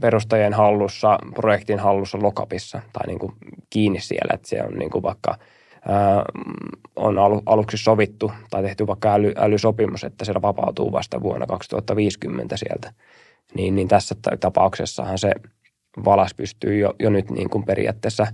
[0.00, 3.32] perustajien hallussa, projektin hallussa lokapissa tai niin kuin
[3.70, 5.38] kiinni siellä, että se on niin kuin vaikka
[5.88, 6.24] ää,
[6.96, 12.56] on alu, aluksi sovittu tai tehty vaikka äly, älysopimus, että se vapautuu vasta vuonna 2050
[12.56, 12.92] sieltä.
[13.54, 15.32] Niin, niin tässä tapauksessahan se
[16.04, 18.26] valas pystyy jo, jo nyt niin kuin periaatteessa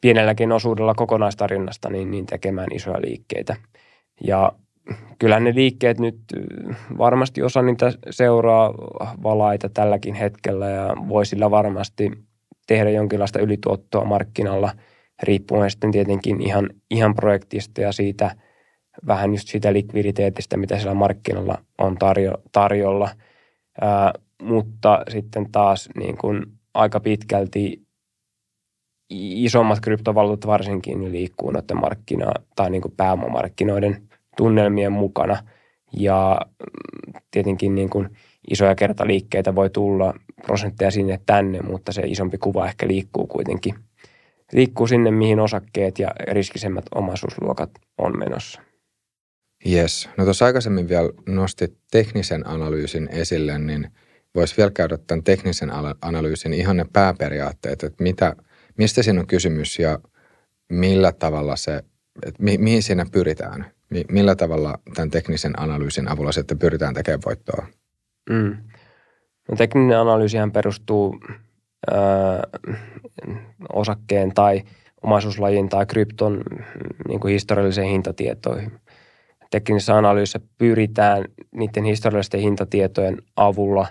[0.00, 3.56] pienelläkin osuudella kokonaistarinnasta niin, niin tekemään isoja liikkeitä.
[4.24, 4.52] Ja
[5.18, 6.18] kyllä ne liikkeet nyt
[6.98, 8.74] varmasti osa niitä seuraa
[9.22, 12.10] valaita tälläkin hetkellä ja voi sillä varmasti
[12.66, 14.72] tehdä jonkinlaista ylituottoa markkinalla
[15.22, 18.36] riippuen sitten tietenkin ihan, ihan projektista ja siitä
[19.06, 23.10] vähän just siitä likviditeetistä, mitä siellä markkinalla on tarjo, tarjolla.
[23.80, 26.42] Ää, mutta sitten taas niin kuin
[26.74, 27.82] aika pitkälti
[29.10, 34.02] isommat kryptovaluutat varsinkin liikkuu noiden markkina- tai niin kuin pääomamarkkinoiden–
[34.36, 35.44] tunnelmien mukana.
[35.92, 38.08] Ja mm, tietenkin niin kuin
[38.50, 43.74] isoja kertaliikkeitä voi tulla prosentteja sinne tänne, mutta se isompi kuva ehkä liikkuu kuitenkin.
[44.52, 48.60] Liikkuu sinne, mihin osakkeet ja riskisemmät omaisuusluokat on menossa.
[49.70, 50.08] Yes.
[50.16, 53.90] No tuossa aikaisemmin vielä nostit teknisen analyysin esille, niin
[54.34, 55.70] voisi vielä käydä tämän teknisen
[56.00, 58.36] analyysin ihan ne pääperiaatteet, että mitä,
[58.78, 59.98] mistä siinä on kysymys ja
[60.68, 61.76] millä tavalla se,
[62.26, 63.66] että mi, mihin siinä pyritään.
[63.90, 67.66] Niin millä tavalla tämän teknisen analyysin avulla sitten pyritään tekemään voittoa?
[68.30, 68.56] Mm.
[69.50, 71.20] No, tekninen analyysihän perustuu
[71.92, 71.94] ö,
[73.72, 74.62] osakkeen tai
[75.02, 76.42] omaisuuslajin tai krypton
[77.08, 78.72] niin kuin historialliseen hintatietoihin.
[79.50, 81.24] Teknisessä analyysissä pyritään
[81.54, 83.86] niiden historiallisten hintatietojen avulla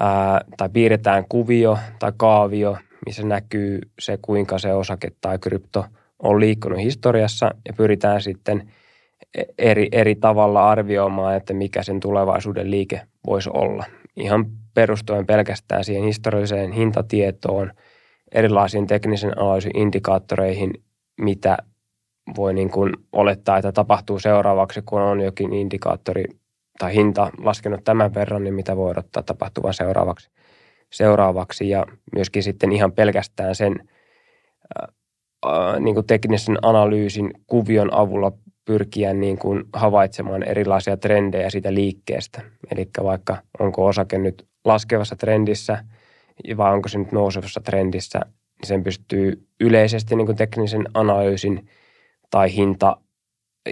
[0.00, 2.76] ää, tai piirretään kuvio tai kaavio,
[3.06, 5.84] missä näkyy se, kuinka se osake tai krypto
[6.22, 8.68] on liikkunut historiassa ja pyritään sitten
[9.38, 13.84] e-, eri, eri tavalla arvioimaan, että mikä sen tulevaisuuden liike voisi olla.
[14.16, 17.72] Ihan perustuen pelkästään siihen historialliseen hintatietoon,
[18.32, 20.70] erilaisiin teknisen analyysin indikaattoreihin,
[21.20, 21.56] mitä
[22.36, 26.24] voi niin kuin olettaa, että tapahtuu seuraavaksi, kun on jokin indikaattori
[26.78, 30.30] tai hinta laskenut tämän verran, niin mitä voi odottaa tapahtuvan seuraavaksi.
[30.92, 31.68] seuraavaksi.
[31.68, 33.88] Ja myöskin sitten ihan pelkästään sen
[35.44, 38.32] ää, niin kuin teknisen analyysin kuvion avulla
[38.64, 42.42] pyrkiä niin kuin havaitsemaan erilaisia trendejä siitä liikkeestä.
[42.70, 45.84] Eli vaikka onko osake nyt laskevassa trendissä
[46.56, 51.68] vai onko se nyt nousevassa trendissä, niin sen pystyy yleisesti niin kuin teknisen analyysin
[52.30, 52.96] tai hinta,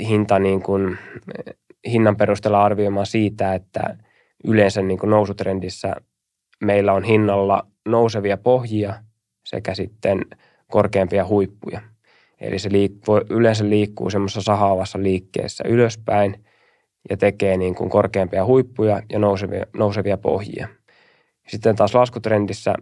[0.08, 0.98] hinta niin kuin,
[1.86, 3.96] hinnan perusteella arvioimaan siitä, että
[4.44, 5.96] yleensä niin kuin nousutrendissä
[6.64, 8.94] meillä on hinnalla nousevia pohjia
[9.46, 10.20] sekä sitten
[10.70, 11.80] korkeampia huippuja.
[12.40, 16.44] Eli se liikkuu, yleensä liikkuu semmoisessa sahaavassa liikkeessä ylöspäin
[17.10, 20.68] ja tekee niin kuin korkeampia huippuja ja nousevia, nousevia pohjia.
[21.48, 22.74] Sitten taas laskutrendissä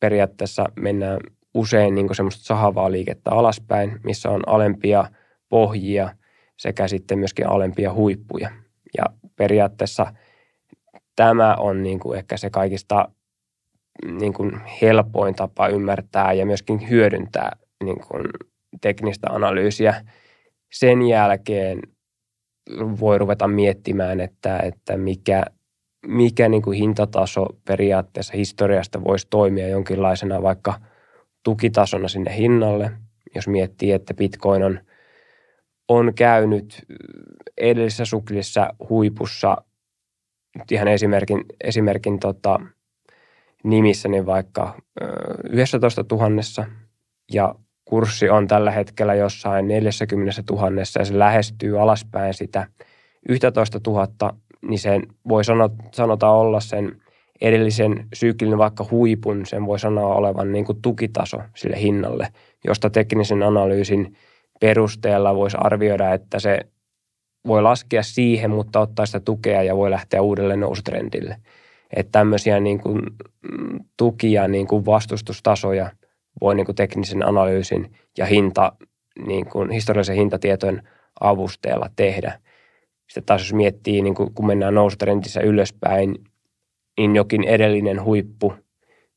[0.00, 1.20] periaatteessa mennään
[1.54, 5.04] usein niin semmoista sahavaa liikettä alaspäin, missä on alempia
[5.48, 6.14] pohjia
[6.60, 8.50] sekä sitten myöskin alempia huippuja.
[8.98, 9.04] Ja
[9.36, 10.14] periaatteessa
[11.16, 13.08] tämä on niin kuin ehkä se kaikista
[14.20, 18.24] niin kuin helpoin tapa ymmärtää ja myöskin hyödyntää niin kuin
[18.80, 20.04] teknistä analyysiä.
[20.72, 21.80] Sen jälkeen
[23.00, 25.44] voi ruveta miettimään, että, että mikä,
[26.06, 30.74] mikä niin kuin hintataso periaatteessa historiasta voisi toimia jonkinlaisena vaikka
[31.42, 32.92] tukitasona sinne hinnalle.
[33.34, 34.80] Jos miettii, että bitcoin on,
[35.90, 36.84] on käynyt
[37.58, 39.56] edellisessä suklissa huipussa,
[40.70, 42.60] ihan esimerkin, esimerkin tota,
[43.64, 44.74] nimissä, niin vaikka
[45.50, 46.30] 11 000
[47.32, 52.66] ja kurssi on tällä hetkellä jossain 40 000 ja se lähestyy alaspäin sitä
[53.28, 54.08] 11 000,
[54.62, 55.42] niin sen voi
[55.92, 57.02] sanota olla sen
[57.40, 62.28] edellisen syklin vaikka huipun, sen voi sanoa olevan niin kuin tukitaso sille hinnalle,
[62.64, 64.16] josta teknisen analyysin
[64.60, 66.60] perusteella voisi arvioida, että se
[67.46, 71.36] voi laskea siihen, mutta ottaa sitä tukea ja voi lähteä uudelle nousutrendille.
[71.96, 73.02] Että tämmöisiä niin kuin
[73.52, 75.90] mm, tukia, niin kuin vastustustasoja
[76.40, 78.72] voi niin kuin teknisen analyysin ja hinta,
[79.26, 80.88] niin kuin historiallisen hintatietojen
[81.20, 82.40] avusteella tehdä.
[83.08, 86.14] Sitten taas jos miettii, niin kuin kun mennään nousutrendissä ylöspäin,
[86.98, 88.54] niin jokin edellinen huippu,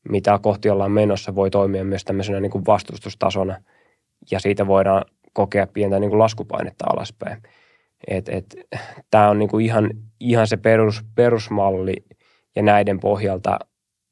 [0.08, 3.62] mitä kohti ollaan menossa, voi toimia myös tämmöisenä niin kuin vastustustasona.
[4.30, 5.04] Ja siitä voidaan
[5.34, 7.42] kokea pientä niin kuin laskupainetta alaspäin.
[8.08, 8.56] Et, et,
[9.10, 11.96] Tämä on niin kuin ihan, ihan se perus, perusmalli
[12.56, 13.58] ja näiden pohjalta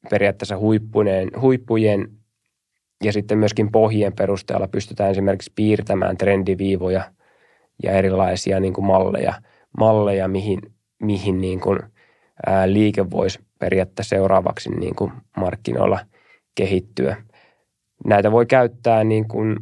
[0.09, 2.07] periaatteessa huippujen, huippujen
[3.03, 7.11] ja sitten myöskin pohjien perusteella pystytään esimerkiksi piirtämään trendiviivoja
[7.83, 9.33] ja erilaisia niin kuin malleja,
[9.79, 10.59] malleja, mihin,
[11.01, 11.79] mihin niin kuin,
[12.45, 15.99] ää, liike voisi periaatteessa seuraavaksi niin kuin markkinoilla
[16.55, 17.15] kehittyä.
[18.05, 19.55] Näitä voi käyttää niin kuin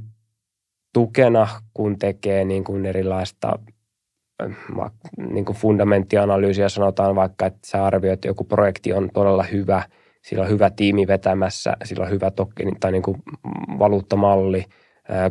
[0.93, 3.59] tukena, kun tekee niin kuin erilaista
[5.17, 6.69] niin kuin fundamenttianalyysiä.
[6.69, 9.83] Sanotaan vaikka, että sä arvioit, että joku projekti on todella hyvä,
[10.21, 13.17] sillä on hyvä tiimi vetämässä, sillä on hyvä token, tai niin kuin
[13.79, 14.65] valuuttamalli,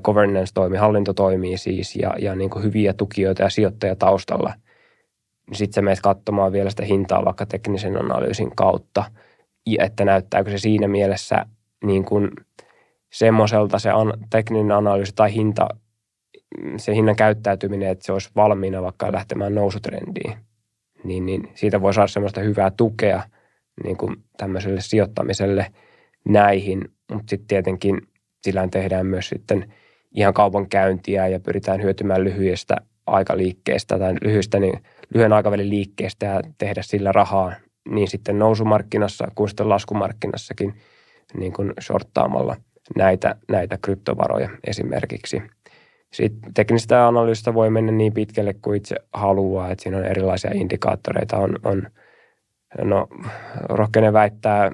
[0.05, 4.55] governance toimii, hallinto toimii siis, ja, ja niin kuin hyviä tukijoita ja sijoittajia taustalla.
[5.53, 9.05] Sitten sä menet katsomaan vielä sitä hintaa vaikka teknisen analyysin kautta,
[9.79, 11.47] että näyttääkö se siinä mielessä
[11.85, 12.31] niin kuin–
[13.11, 15.69] semmoiselta se an, tekninen analyysi tai hinta,
[16.77, 20.35] se hinnan käyttäytyminen, että se olisi valmiina vaikka lähtemään nousutrendiin,
[21.05, 23.23] niin, niin siitä voi saada semmoista hyvää tukea
[23.85, 25.67] niin kuin tämmöiselle sijoittamiselle
[26.29, 28.01] näihin, mutta sitten tietenkin
[28.43, 29.75] sillä tehdään myös sitten
[30.15, 34.83] ihan kaupankäyntiä ja pyritään hyötymään lyhyestä aikaliikkeestä tai lyhyestä, niin
[35.15, 37.53] lyhyen aikavälin liikkeestä ja tehdä sillä rahaa
[37.89, 40.75] niin sitten nousumarkkinassa kuin sitten laskumarkkinassakin
[41.35, 42.57] niin kuin shorttaamalla–
[42.97, 45.43] näitä, näitä kryptovaroja esimerkiksi.
[46.13, 51.37] Sitten teknistä analyysistä voi mennä niin pitkälle kuin itse haluaa, että siinä on erilaisia indikaattoreita.
[51.37, 51.87] On, on
[52.83, 53.09] no,
[53.69, 54.71] rohkenen väittää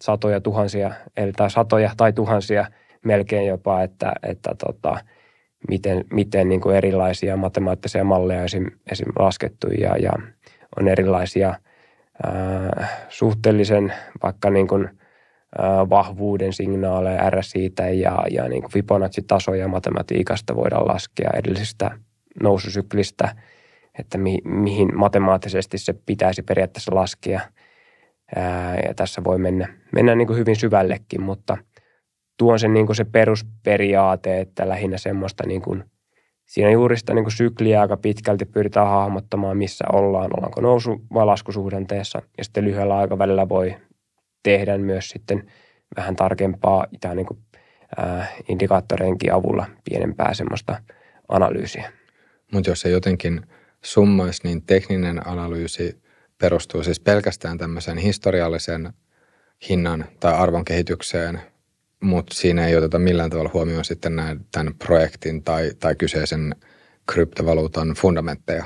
[0.00, 2.66] satoja tuhansia, eli tai satoja tai tuhansia
[3.04, 4.98] melkein jopa, että, että tota,
[5.68, 10.12] miten, miten niin kuin erilaisia matemaattisia malleja esim, esim laskettu ja, ja
[10.80, 11.54] on erilaisia
[12.24, 13.92] ää, suhteellisen
[14.22, 14.90] vaikka niin kuin–
[15.90, 21.98] vahvuuden signaaleja RSIitä ja, ja niin Fibonacci-tasoja matematiikasta voidaan laskea edellisestä
[22.42, 23.36] noususyklistä,
[23.98, 27.40] että mi, mihin matemaattisesti se pitäisi periaatteessa laskea.
[28.36, 31.56] ää, ja tässä voi mennä, mennä niin kuin hyvin syvällekin, mutta
[32.38, 35.84] tuo on se, niin kuin se perusperiaate, että lähinnä semmoista niin kuin,
[36.46, 41.26] siinä juuri sitä niin kuin sykliä aika pitkälti pyritään hahmottamaan, missä ollaan, ollaanko nousu- vai
[41.26, 43.76] laskusuhdanteessa, ja sitten lyhyellä aikavälillä voi
[44.46, 45.50] tehdä myös sitten
[45.96, 47.38] vähän tarkempaa tai niin kuin,
[47.96, 50.82] ää, indikaattoreidenkin avulla pienempää semmoista
[51.28, 51.92] analyysiä.
[52.52, 53.40] Mutta jos se jotenkin
[53.82, 56.02] summaisi, niin tekninen analyysi
[56.38, 58.92] perustuu siis pelkästään tämmöiseen historiallisen
[59.68, 61.40] hinnan tai arvon kehitykseen,
[62.00, 66.54] mutta siinä ei oteta millään tavalla huomioon sitten näin, tämän projektin tai, tai kyseisen
[67.12, 68.64] kryptovaluutan fundamentteja.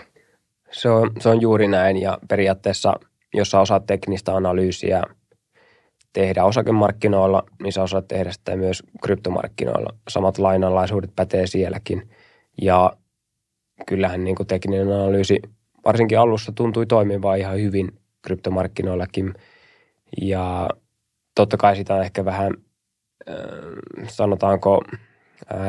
[0.71, 2.95] Se on, se on juuri näin ja periaatteessa,
[3.35, 5.03] jos sä osaat teknistä analyysiä
[6.13, 9.95] tehdä osakemarkkinoilla, niin sä osaat tehdä sitä myös kryptomarkkinoilla.
[10.09, 12.11] Samat lainalaisuudet pätee sielläkin
[12.63, 12.93] ja
[13.87, 15.41] kyllähän niin tekninen analyysi
[15.85, 17.89] varsinkin alussa tuntui toimivaa ihan hyvin
[18.23, 19.35] kryptomarkkinoillakin.
[20.21, 20.69] Ja
[21.35, 22.55] totta kai sitä on ehkä vähän,
[24.09, 24.83] sanotaanko,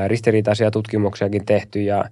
[0.08, 2.06] ristiriitaisia tutkimuksiakin tehty ja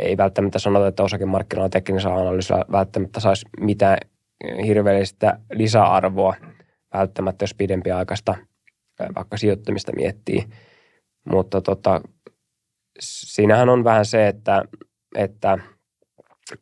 [0.00, 3.98] ei välttämättä sanota, että osakemarkkinoilla teknisellä analyysillä välttämättä saisi mitään
[4.66, 6.34] hirveellistä lisäarvoa
[6.94, 8.34] välttämättä, jos pidempiaikaista
[9.14, 10.46] vaikka sijoittamista miettii.
[11.30, 12.00] Mutta tota,
[13.00, 14.64] siinähän on vähän se, että,
[15.14, 15.58] että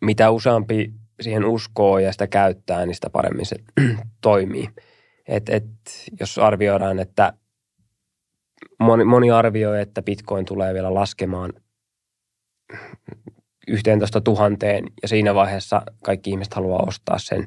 [0.01, 3.57] mitä useampi siihen uskoo ja sitä käyttää, niin sitä paremmin se
[4.21, 4.69] toimii.
[5.29, 5.65] Et, et,
[6.21, 7.33] jos arvioidaan, että
[8.79, 11.53] moni, moni arvioi, että bitcoin tulee vielä laskemaan
[13.69, 17.47] 11 tuhanteen ja siinä vaiheessa kaikki ihmiset haluaa ostaa sen,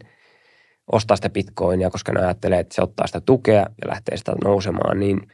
[0.92, 5.00] ostaa sitä bitcoinia, koska ne ajattelee, että se ottaa sitä tukea ja lähtee sitä nousemaan,
[5.00, 5.22] niin–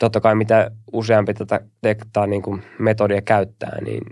[0.00, 4.02] totta kai mitä useampi tätä tektaa niin kuin metodia käyttää, niin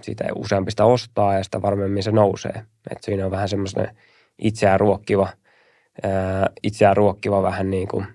[0.00, 2.62] sitä useampi sitä ostaa ja sitä varmemmin se nousee.
[2.90, 3.96] Et siinä on vähän semmoinen
[4.38, 5.28] itseään ruokkiva,
[6.02, 8.06] ää, itseään ruokkiva vähän niin kuin,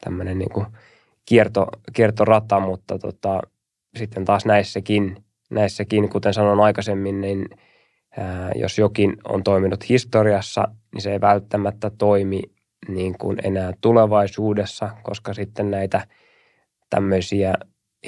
[0.00, 0.66] tämmöinen niin kuin
[1.26, 3.40] kierto, kiertorata, mutta tota,
[3.96, 7.48] sitten taas näissäkin, näissäkin, kuten sanoin aikaisemmin, niin
[8.54, 12.42] jos jokin on toiminut historiassa, niin se ei välttämättä toimi
[12.88, 16.06] niin kuin enää tulevaisuudessa, koska sitten näitä
[16.90, 17.54] tämmöisiä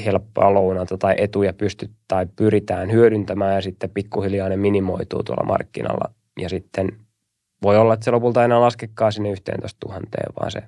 [0.04, 6.14] helppoa lounata tai etuja pystyt tai pyritään hyödyntämään ja sitten pikkuhiljaa ne minimoituu tuolla markkinalla.
[6.40, 6.88] Ja sitten
[7.62, 10.00] voi olla, että se lopulta enää laskekaan sinne 11 000,
[10.40, 10.62] vaan se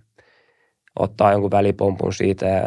[0.98, 2.66] ottaa jonkun välipompun siitä ja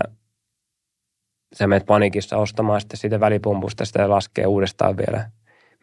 [1.55, 5.29] sä menet panikissa ostamaan sitten siitä välipompusta, sitä laskee uudestaan vielä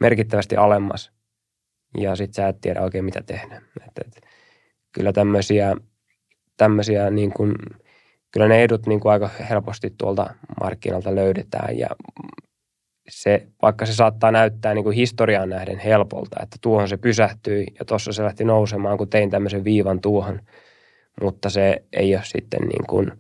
[0.01, 1.13] merkittävästi alemmas.
[1.99, 3.63] Ja sitten sä et tiedä oikein mitä tehdä.
[3.87, 4.21] Et, et,
[4.93, 5.77] kyllä tämmöisiä,
[6.57, 7.55] tämmöisiä niin kuin,
[8.33, 11.89] kyllä ne edut niin kuin aika helposti tuolta markkinalta löydetään ja
[13.09, 17.85] se, vaikka se saattaa näyttää niin kuin historiaan nähden helpolta, että tuohon se pysähtyi ja
[17.85, 20.41] tuossa se lähti nousemaan, kun tein tämmöisen viivan tuohon,
[21.23, 23.13] mutta se ei ole sitten niin kuin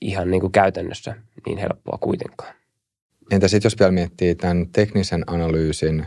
[0.00, 1.14] ihan niin kuin käytännössä
[1.46, 2.54] niin helppoa kuitenkaan.
[3.30, 6.06] Entä sitten jos vielä miettii tämän teknisen analyysin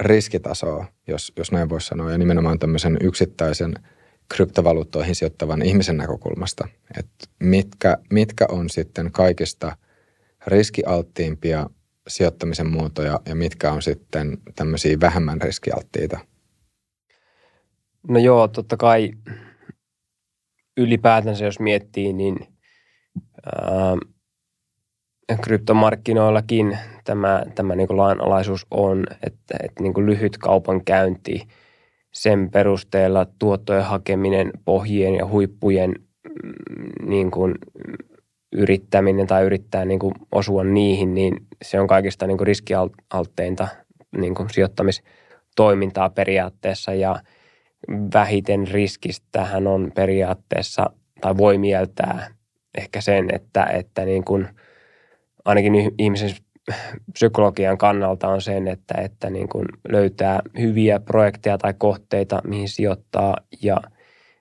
[0.00, 3.74] riskitasoa, jos, jos näin voisi sanoa, ja nimenomaan tämmöisen yksittäisen–
[4.28, 6.68] kryptovaluuttoihin sijoittavan ihmisen näkökulmasta,
[6.98, 9.76] että mitkä, mitkä on sitten kaikista
[10.46, 11.70] riskialttiimpia
[12.08, 16.18] sijoittamisen muotoja ja mitkä on sitten tämmöisiä vähemmän riskialttiita?
[18.08, 19.12] No joo, totta kai
[20.76, 22.36] ylipäätänsä jos miettii, niin
[23.46, 23.96] ää,
[25.36, 31.42] kryptomarkkinoillakin tämä, tämä niin lainalaisuus on, että, että niin lyhyt kaupankäynti–
[32.12, 37.54] sen perusteella tuottojen hakeminen pohjien ja huippujen mm, niin kuin
[38.52, 43.68] yrittäminen tai yrittää niin kuin osua niihin, niin se on kaikista niin kuin riskialtteinta
[44.16, 46.94] niin kuin sijoittamistoimintaa periaatteessa.
[46.94, 47.22] Ja
[48.14, 52.34] vähiten riskistähän on periaatteessa tai voi mieltää
[52.78, 54.48] ehkä sen, että, että niin kuin
[55.48, 56.30] ainakin ihmisen
[57.12, 63.36] psykologian kannalta on sen, että, että niin kuin löytää hyviä projekteja tai kohteita, mihin sijoittaa
[63.62, 63.80] ja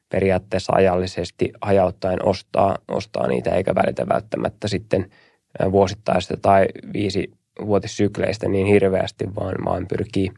[0.09, 5.09] periaatteessa ajallisesti hajauttaen ostaa, ostaa niitä eikä välitä välttämättä sitten
[5.71, 7.31] vuosittaisista tai viisi
[7.65, 10.29] vuotissykleistä niin hirveästi, vaan, vaan pyrkii,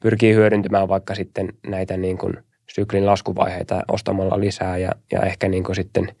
[0.00, 2.34] pyrkii hyödyntämään vaikka sitten näitä niin kuin
[2.74, 6.08] syklin laskuvaiheita ostamalla lisää ja, ja ehkä niin kuin sitten–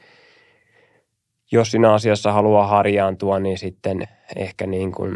[1.52, 5.14] jos siinä asiassa haluaa harjaantua, niin sitten ehkä niin kuin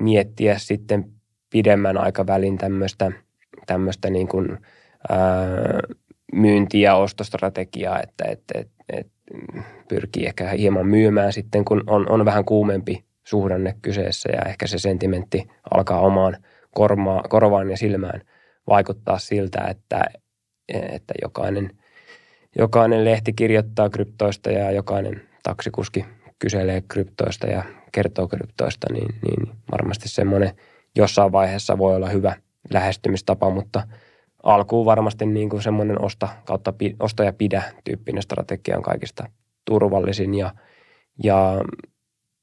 [0.00, 1.12] miettiä sitten
[1.50, 3.12] pidemmän aikavälin tämmöistä,
[3.66, 4.58] tämmöistä niin kuin,
[5.08, 5.80] ää,
[6.32, 9.06] myynti- ja ostostrategiaa, että et, et, et
[9.88, 14.78] pyrkii ehkä hieman myymään sitten, kun on, on vähän kuumempi suhdanne kyseessä ja ehkä se
[14.78, 16.36] sentimentti alkaa omaan
[16.70, 18.22] kormaa, korvaan ja silmään
[18.68, 20.04] vaikuttaa siltä, että
[20.68, 21.70] että jokainen,
[22.58, 26.04] jokainen lehti kirjoittaa kryptoista ja jokainen taksikuski
[26.38, 27.62] kyselee kryptoista ja
[27.92, 30.54] kertoo kryptoista, niin, niin varmasti semmoinen
[30.96, 32.36] jossain vaiheessa voi olla hyvä
[32.70, 33.82] lähestymistapa, mutta
[34.42, 39.28] alkuun varmasti niin kuin semmoinen osta, kautta, osta ja pidä tyyppinen strategia on kaikista
[39.64, 40.54] turvallisin ja,
[41.24, 41.60] ja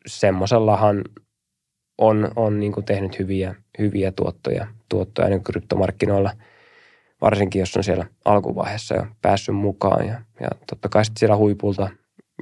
[0.07, 1.03] semmoisellahan
[1.97, 6.31] on, on niin kuin tehnyt hyviä, hyviä tuottoja, tuottoja niin kryptomarkkinoilla,
[7.21, 10.07] varsinkin jos on siellä alkuvaiheessa jo päässyt mukaan.
[10.07, 11.89] Ja, ja totta kai sitten siellä huipulta,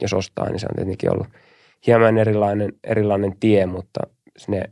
[0.01, 1.27] jos ostaa, niin se on tietenkin ollut
[1.87, 3.99] hieman erilainen, erilainen tie, mutta
[4.47, 4.63] ne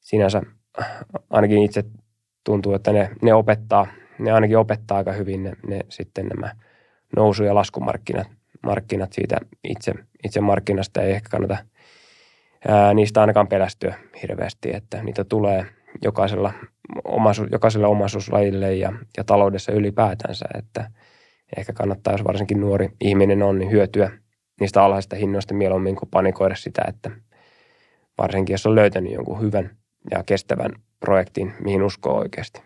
[0.00, 0.42] sinänsä
[1.30, 1.84] ainakin itse
[2.44, 3.86] tuntuu, että ne, ne opettaa,
[4.18, 6.52] ne ainakin opettaa aika hyvin ne, ne sitten nämä
[7.16, 8.26] nousu- ja laskumarkkinat
[8.62, 9.92] markkinat siitä itse,
[10.24, 11.02] itse markkinasta.
[11.02, 11.56] Ei ehkä kannata–
[12.68, 15.66] ää, niistä ainakaan pelästyä hirveästi, että niitä tulee
[16.02, 16.52] jokaisella,
[17.04, 20.90] omaisuus, jokaiselle omaisuuslajille ja, ja taloudessa ylipäätänsä, että
[21.56, 24.10] ehkä kannattaa, jos varsinkin nuori ihminen on, niin hyötyä
[24.62, 27.10] niistä alhaisista hinnoista mieluummin kuin panikoida sitä, että
[28.18, 29.76] varsinkin jos on löytänyt jonkun hyvän
[30.10, 32.62] ja kestävän projektin, mihin uskoo oikeasti.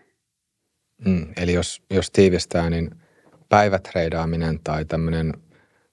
[1.05, 2.91] Mm, eli jos, jos tiivistää, niin
[3.49, 5.33] päivätreidaaminen tai tämmöinen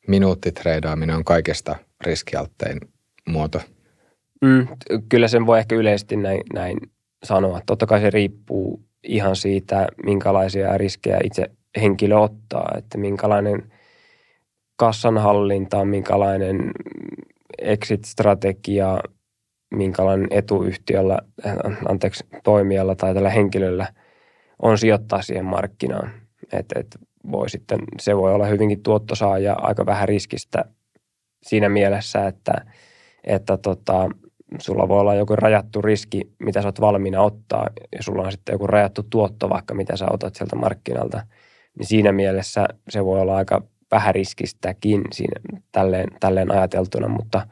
[0.09, 2.81] minuuttitreidaaminen on kaikesta riskialttein
[3.29, 3.61] muoto–
[4.45, 4.69] Mm,
[5.09, 6.79] kyllä sen voi ehkä yleisesti näin, näin
[7.25, 7.61] sanoa.
[7.67, 11.51] Totta kai se riippuu ihan siitä, minkälaisia riskejä itse
[11.81, 13.73] henkilö ottaa, että minkälainen
[14.77, 16.73] kassanhallinta, minkälainen
[17.59, 18.99] exit-strategia,
[19.75, 21.19] minkälainen etuyhtiöllä,
[21.89, 23.87] anteeksi, toimijalla tai tällä henkilöllä
[24.63, 26.11] on sijoittaa siihen markkinaan.
[26.53, 26.99] Et, et
[27.33, 30.65] voi sitten, se voi olla hyvinkin tuottosaa ja aika vähän riskistä
[31.43, 32.65] siinä mielessä, että,
[33.25, 34.09] että tota,
[34.59, 37.67] sulla voi olla joku rajattu riski, mitä sä oot valmiina ottaa,
[37.97, 41.27] ja sulla on sitten joku rajattu tuotto vaikka, mitä sä otat sieltä markkinalta,
[41.79, 45.41] niin siinä mielessä se voi olla aika vähän riskistäkin siinä,
[45.73, 47.47] tälleen, tälleen ajateltuna, mutta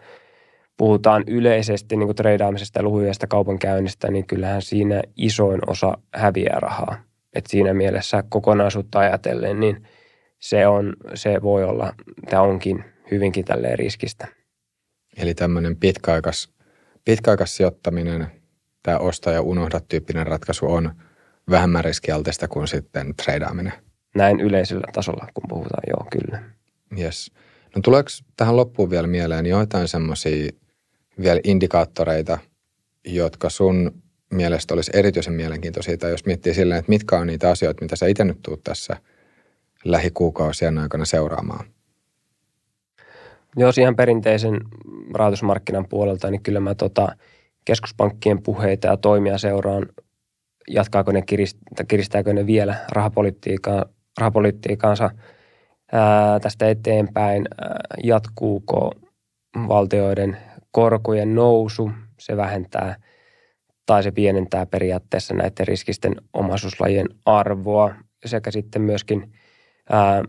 [0.76, 6.97] puhutaan yleisesti niin treidaamisesta ja luhujasta kaupankäynnistä, niin kyllähän siinä isoin osa häviää rahaa.
[7.33, 9.89] Et siinä mielessä kokonaisuutta ajatellen, niin
[10.39, 11.93] se, on, se voi olla,
[12.30, 14.28] tämä onkin hyvinkin tälleen riskistä.
[15.16, 16.53] Eli tämmöinen pitkäaikas
[17.05, 18.26] pitkäaikaissijoittaminen,
[18.83, 20.95] tämä osta ja unohda tyyppinen ratkaisu on
[21.51, 23.72] vähemmän riskialtista kuin sitten treidaaminen.
[24.15, 26.43] Näin yleisellä tasolla, kun puhutaan, joo, kyllä.
[26.99, 27.33] Yes.
[27.77, 30.53] No tuleeko tähän loppuun vielä mieleen joitain semmoisia
[31.23, 32.39] vielä indikaattoreita,
[33.05, 37.85] jotka sun mielestä olisi erityisen mielenkiintoisia, tai jos miettii silleen, että mitkä on niitä asioita,
[37.85, 38.97] mitä sä itse nyt tuut tässä
[39.85, 41.67] lähikuukausien aikana seuraamaan?
[43.57, 44.61] Jos ihan perinteisen
[45.15, 47.17] rahoitusmarkkinan puolelta, niin kyllä mä tota
[47.65, 49.87] keskuspankkien puheita ja toimia seuraan,
[50.69, 51.23] jatkaako ne,
[51.89, 53.87] kiristääkö ne vielä rahapolitiikkaa,
[54.21, 55.11] rahapolitiikkaansa
[55.93, 57.45] ää, tästä eteenpäin,
[58.05, 58.93] jatkuuko
[59.69, 60.37] valtioiden
[60.71, 62.97] korkojen nousu, se vähentää
[63.87, 67.95] tai se pienentää periaatteessa näiden riskisten omaisuuslajien arvoa
[68.25, 69.33] sekä sitten myöskin
[69.91, 70.23] ää,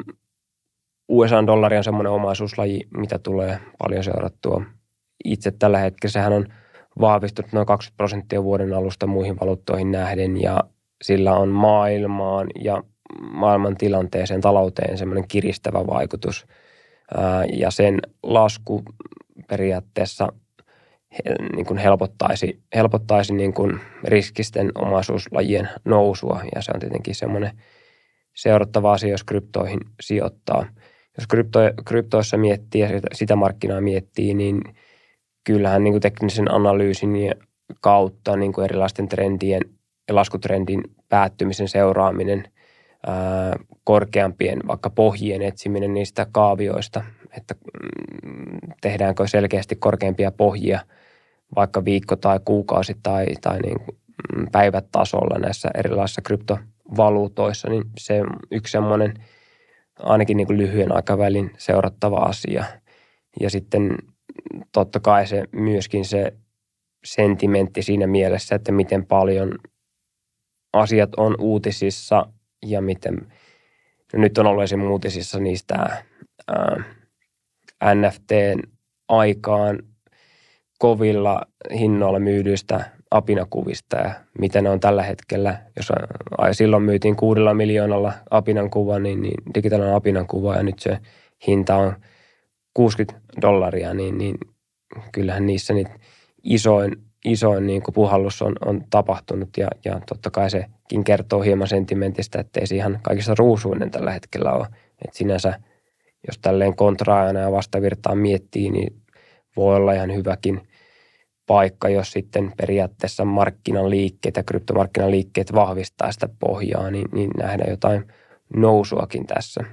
[1.09, 4.63] USA-dollari on semmoinen omaisuuslaji, mitä tulee paljon seurattua.
[5.25, 6.45] Itse tällä hetkellä sehän on
[6.99, 10.59] vahvistunut noin 20 prosenttia vuoden alusta muihin valuuttoihin nähden ja
[11.03, 12.83] sillä on maailmaan ja
[13.21, 16.45] maailman tilanteeseen, talouteen semmoinen kiristävä vaikutus.
[17.53, 18.83] Ja sen lasku
[19.47, 20.27] periaatteessa
[21.55, 27.51] niin kuin helpottaisi, helpottaisi niin kuin riskisten omaisuuslajien nousua ja se on tietenkin semmoinen
[28.35, 30.65] seurattava asia, jos kryptoihin sijoittaa–
[31.17, 34.61] jos krypto, kryptoissa miettii ja sitä, markkinaa miettii, niin
[35.43, 37.09] kyllähän niin kuin teknisen analyysin
[37.81, 39.61] kautta niin kuin erilaisten trendien
[40.07, 42.43] ja laskutrendin päättymisen seuraaminen,
[43.83, 47.03] korkeampien vaikka pohjien etsiminen niistä kaavioista,
[47.37, 47.55] että
[48.25, 50.79] mm, tehdäänkö selkeästi korkeampia pohjia
[51.55, 53.77] vaikka viikko tai kuukausi tai, tai niin
[54.35, 59.13] mm, päivät tasolla näissä erilaisissa kryptovaluutoissa, niin se on yksi semmoinen–
[59.99, 62.63] ainakin niin kuin lyhyen aikavälin seurattava asia.
[63.39, 63.97] Ja sitten
[64.71, 66.33] totta kai se myöskin se
[67.05, 69.59] sentimentti siinä mielessä, että miten paljon
[70.73, 72.25] asiat on uutisissa
[72.65, 73.17] ja miten,
[74.13, 74.83] no nyt on ollut esim.
[74.83, 75.75] uutisissa niistä
[76.47, 76.83] ää,
[77.95, 78.59] NFTn
[79.09, 79.79] aikaan
[80.79, 81.41] kovilla
[81.79, 85.61] hinnoilla myydyistä apinakuvista ja miten ne on tällä hetkellä.
[85.75, 85.91] Jos
[86.37, 90.99] ai, silloin myytiin kuudella miljoonalla apinan kuva, niin, niin digitaalinen apinan kuva ja nyt se
[91.47, 91.95] hinta on
[92.73, 94.35] 60 dollaria, niin, niin
[95.11, 95.91] kyllähän niissä niitä
[96.43, 96.95] isoin,
[97.25, 102.39] isoin niin kuin puhallus on, on tapahtunut ja, ja totta kai sekin kertoo hieman sentimentistä,
[102.39, 104.67] että ei se ihan kaikista ruusuinen tällä hetkellä ole.
[105.07, 105.59] Et sinänsä,
[106.27, 109.01] jos tälleen kontraajana ja vastavirtaan miettii, niin
[109.55, 110.61] voi olla ihan hyväkin
[111.47, 117.69] paikka, jos sitten periaatteessa markkinan liikkeet ja kryptomarkkinan liikkeet vahvistaa sitä pohjaa, niin, niin nähdään
[117.69, 118.07] jotain
[118.55, 119.63] nousuakin tässä.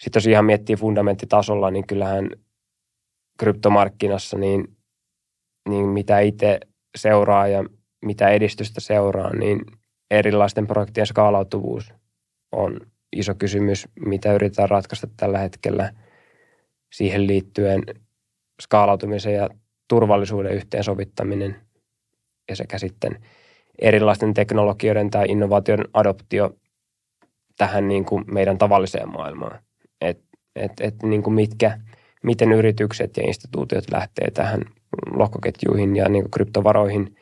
[0.00, 2.30] Sitten jos ihan miettii fundamenttitasolla, niin kyllähän
[3.38, 4.76] kryptomarkkinassa, niin,
[5.68, 6.60] niin mitä itse
[6.96, 7.64] seuraa ja
[8.04, 9.60] mitä edistystä seuraa, niin
[10.10, 11.94] erilaisten projektien skaalautuvuus
[12.52, 12.80] on
[13.12, 15.92] iso kysymys, mitä yritetään ratkaista tällä hetkellä
[16.92, 17.82] siihen liittyen
[18.62, 19.48] skaalautumisen ja
[19.88, 21.56] turvallisuuden yhteensovittaminen
[22.48, 23.18] ja sekä sitten
[23.78, 26.50] erilaisten teknologioiden tai innovaation adoptio
[27.58, 29.62] tähän niin kuin meidän tavalliseen maailmaan.
[30.00, 30.20] Et,
[30.56, 31.78] et, et niin kuin mitkä,
[32.22, 34.62] miten yritykset ja instituutiot lähtee tähän
[35.10, 37.16] lohkoketjuihin ja niin kuin kryptovaroihin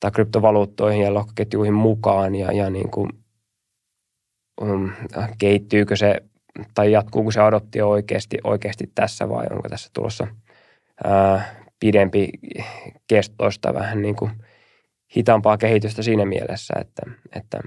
[0.00, 3.08] tai kryptovaluuttoihin ja lohkoketjuihin mukaan ja, ja niin kuin,
[4.60, 4.90] um,
[5.38, 6.16] kehittyykö se
[6.74, 10.26] tai jatkuuko se adoptio oikeasti, oikeasti tässä vai onko tässä tulossa
[11.04, 12.28] ää, pidempi
[13.08, 14.30] kestoista vähän niin kuin
[15.16, 17.02] hitaampaa kehitystä siinä mielessä, että,
[17.36, 17.60] että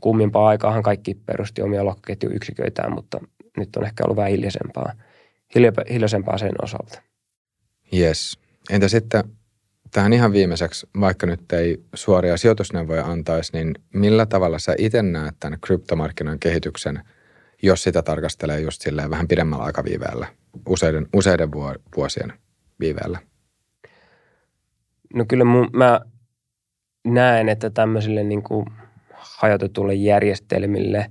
[0.00, 3.20] kummimpaa aikaahan kaikki perusti omia lohkoketjuyksiköitään, mutta
[3.56, 4.92] nyt on ehkä ollut vähän hiljaisempaa,
[5.90, 7.02] hiljaisempaa sen osalta.
[7.94, 8.38] Yes.
[8.70, 9.24] Entä sitten
[9.90, 15.34] tähän ihan viimeiseksi, vaikka nyt ei suoria sijoitusneuvoja antaisi, niin millä tavalla sä itse näet
[15.40, 17.00] tämän kryptomarkkinan kehityksen,
[17.62, 20.26] jos sitä tarkastelee just silleen vähän pidemmällä aikaviiveellä,
[20.68, 21.48] useiden, useiden
[21.96, 22.32] vuosien
[22.80, 23.18] viiveellä?
[25.14, 26.00] No kyllä mun, mä
[27.04, 28.66] näen, että tämmöisille niin kuin
[29.14, 31.10] hajotetulle järjestelmille,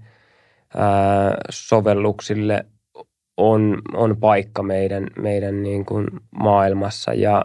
[0.76, 2.65] ää, sovelluksille
[3.38, 6.08] on, on paikka meidän, meidän niin kuin
[6.40, 7.44] maailmassa ja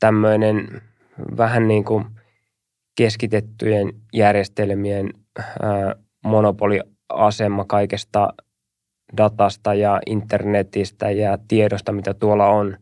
[0.00, 0.82] tämmöinen
[1.36, 2.04] vähän niin kuin
[2.96, 5.10] keskitettyjen järjestelmien
[5.62, 5.94] ää,
[6.24, 8.28] monopoliasema kaikesta
[9.16, 12.76] datasta ja internetistä ja tiedosta, mitä tuolla on,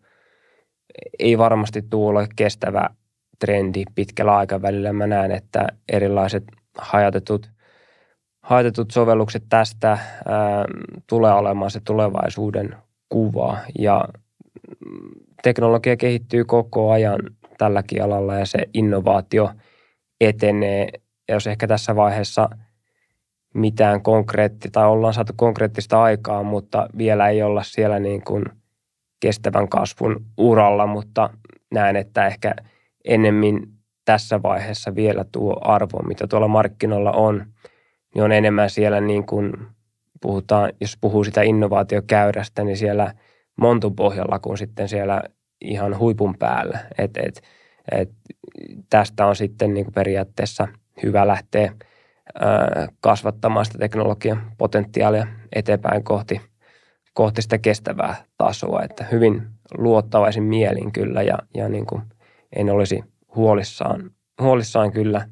[1.18, 2.90] ei varmasti tule kestävä
[3.38, 4.92] trendi pitkällä aikavälillä.
[4.92, 6.44] Mä näen, että erilaiset
[6.78, 7.50] hajatetut,
[8.44, 10.64] hajatetut sovellukset tästä ää,
[11.06, 12.76] tulee olemaan se tulevaisuuden
[13.08, 14.04] kuva ja
[15.42, 17.20] teknologia kehittyy koko ajan
[17.58, 19.50] tälläkin alalla ja se innovaatio
[20.20, 20.88] etenee.
[21.28, 22.48] Ja jos ehkä tässä vaiheessa
[23.54, 28.44] mitään konkreettista, tai ollaan saatu konkreettista aikaa, mutta vielä ei olla siellä niin kuin
[29.20, 31.30] kestävän kasvun uralla, mutta
[31.74, 32.54] näen, että ehkä
[33.04, 33.66] ennemmin
[34.04, 37.46] tässä vaiheessa vielä tuo arvo, mitä tuolla markkinoilla on,
[38.14, 39.52] niin on enemmän siellä niin kuin
[40.20, 43.14] puhutaan, jos puhuu sitä innovaatiokäyrästä, niin siellä
[43.56, 45.22] montun pohjalla kuin sitten siellä
[45.60, 46.78] ihan huipun päällä.
[46.98, 47.42] Et, et,
[47.92, 48.10] et
[48.90, 50.68] tästä on sitten niin kuin periaatteessa
[51.02, 51.72] hyvä lähteä
[53.00, 56.40] kasvattamaan sitä teknologian potentiaalia eteenpäin kohti,
[57.14, 58.82] kohti sitä kestävää tasoa.
[58.82, 59.42] Että hyvin
[59.78, 62.02] luottavaisin mielin kyllä ja, ja niin kuin
[62.56, 63.04] en olisi
[63.36, 64.10] huolissaan,
[64.40, 65.28] huolissaan kyllä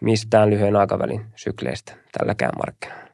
[0.00, 3.08] mistään lyhyen aikavälin sykleistä tälläkään markkinoilla.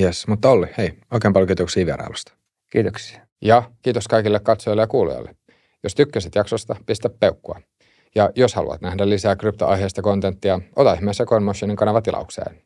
[0.00, 2.32] Yes, mutta Olli, hei, oikein paljon kiitoksia vierailusta.
[2.70, 3.20] Kiitoksia.
[3.42, 5.36] Ja kiitos kaikille katsojille ja kuulijoille.
[5.82, 7.60] Jos tykkäsit jaksosta, pistä peukkua.
[8.14, 12.63] Ja jos haluat nähdä lisää kryptoaiheista kontenttia, ota ihmeessä CoinMotionin kanava tilaukseen.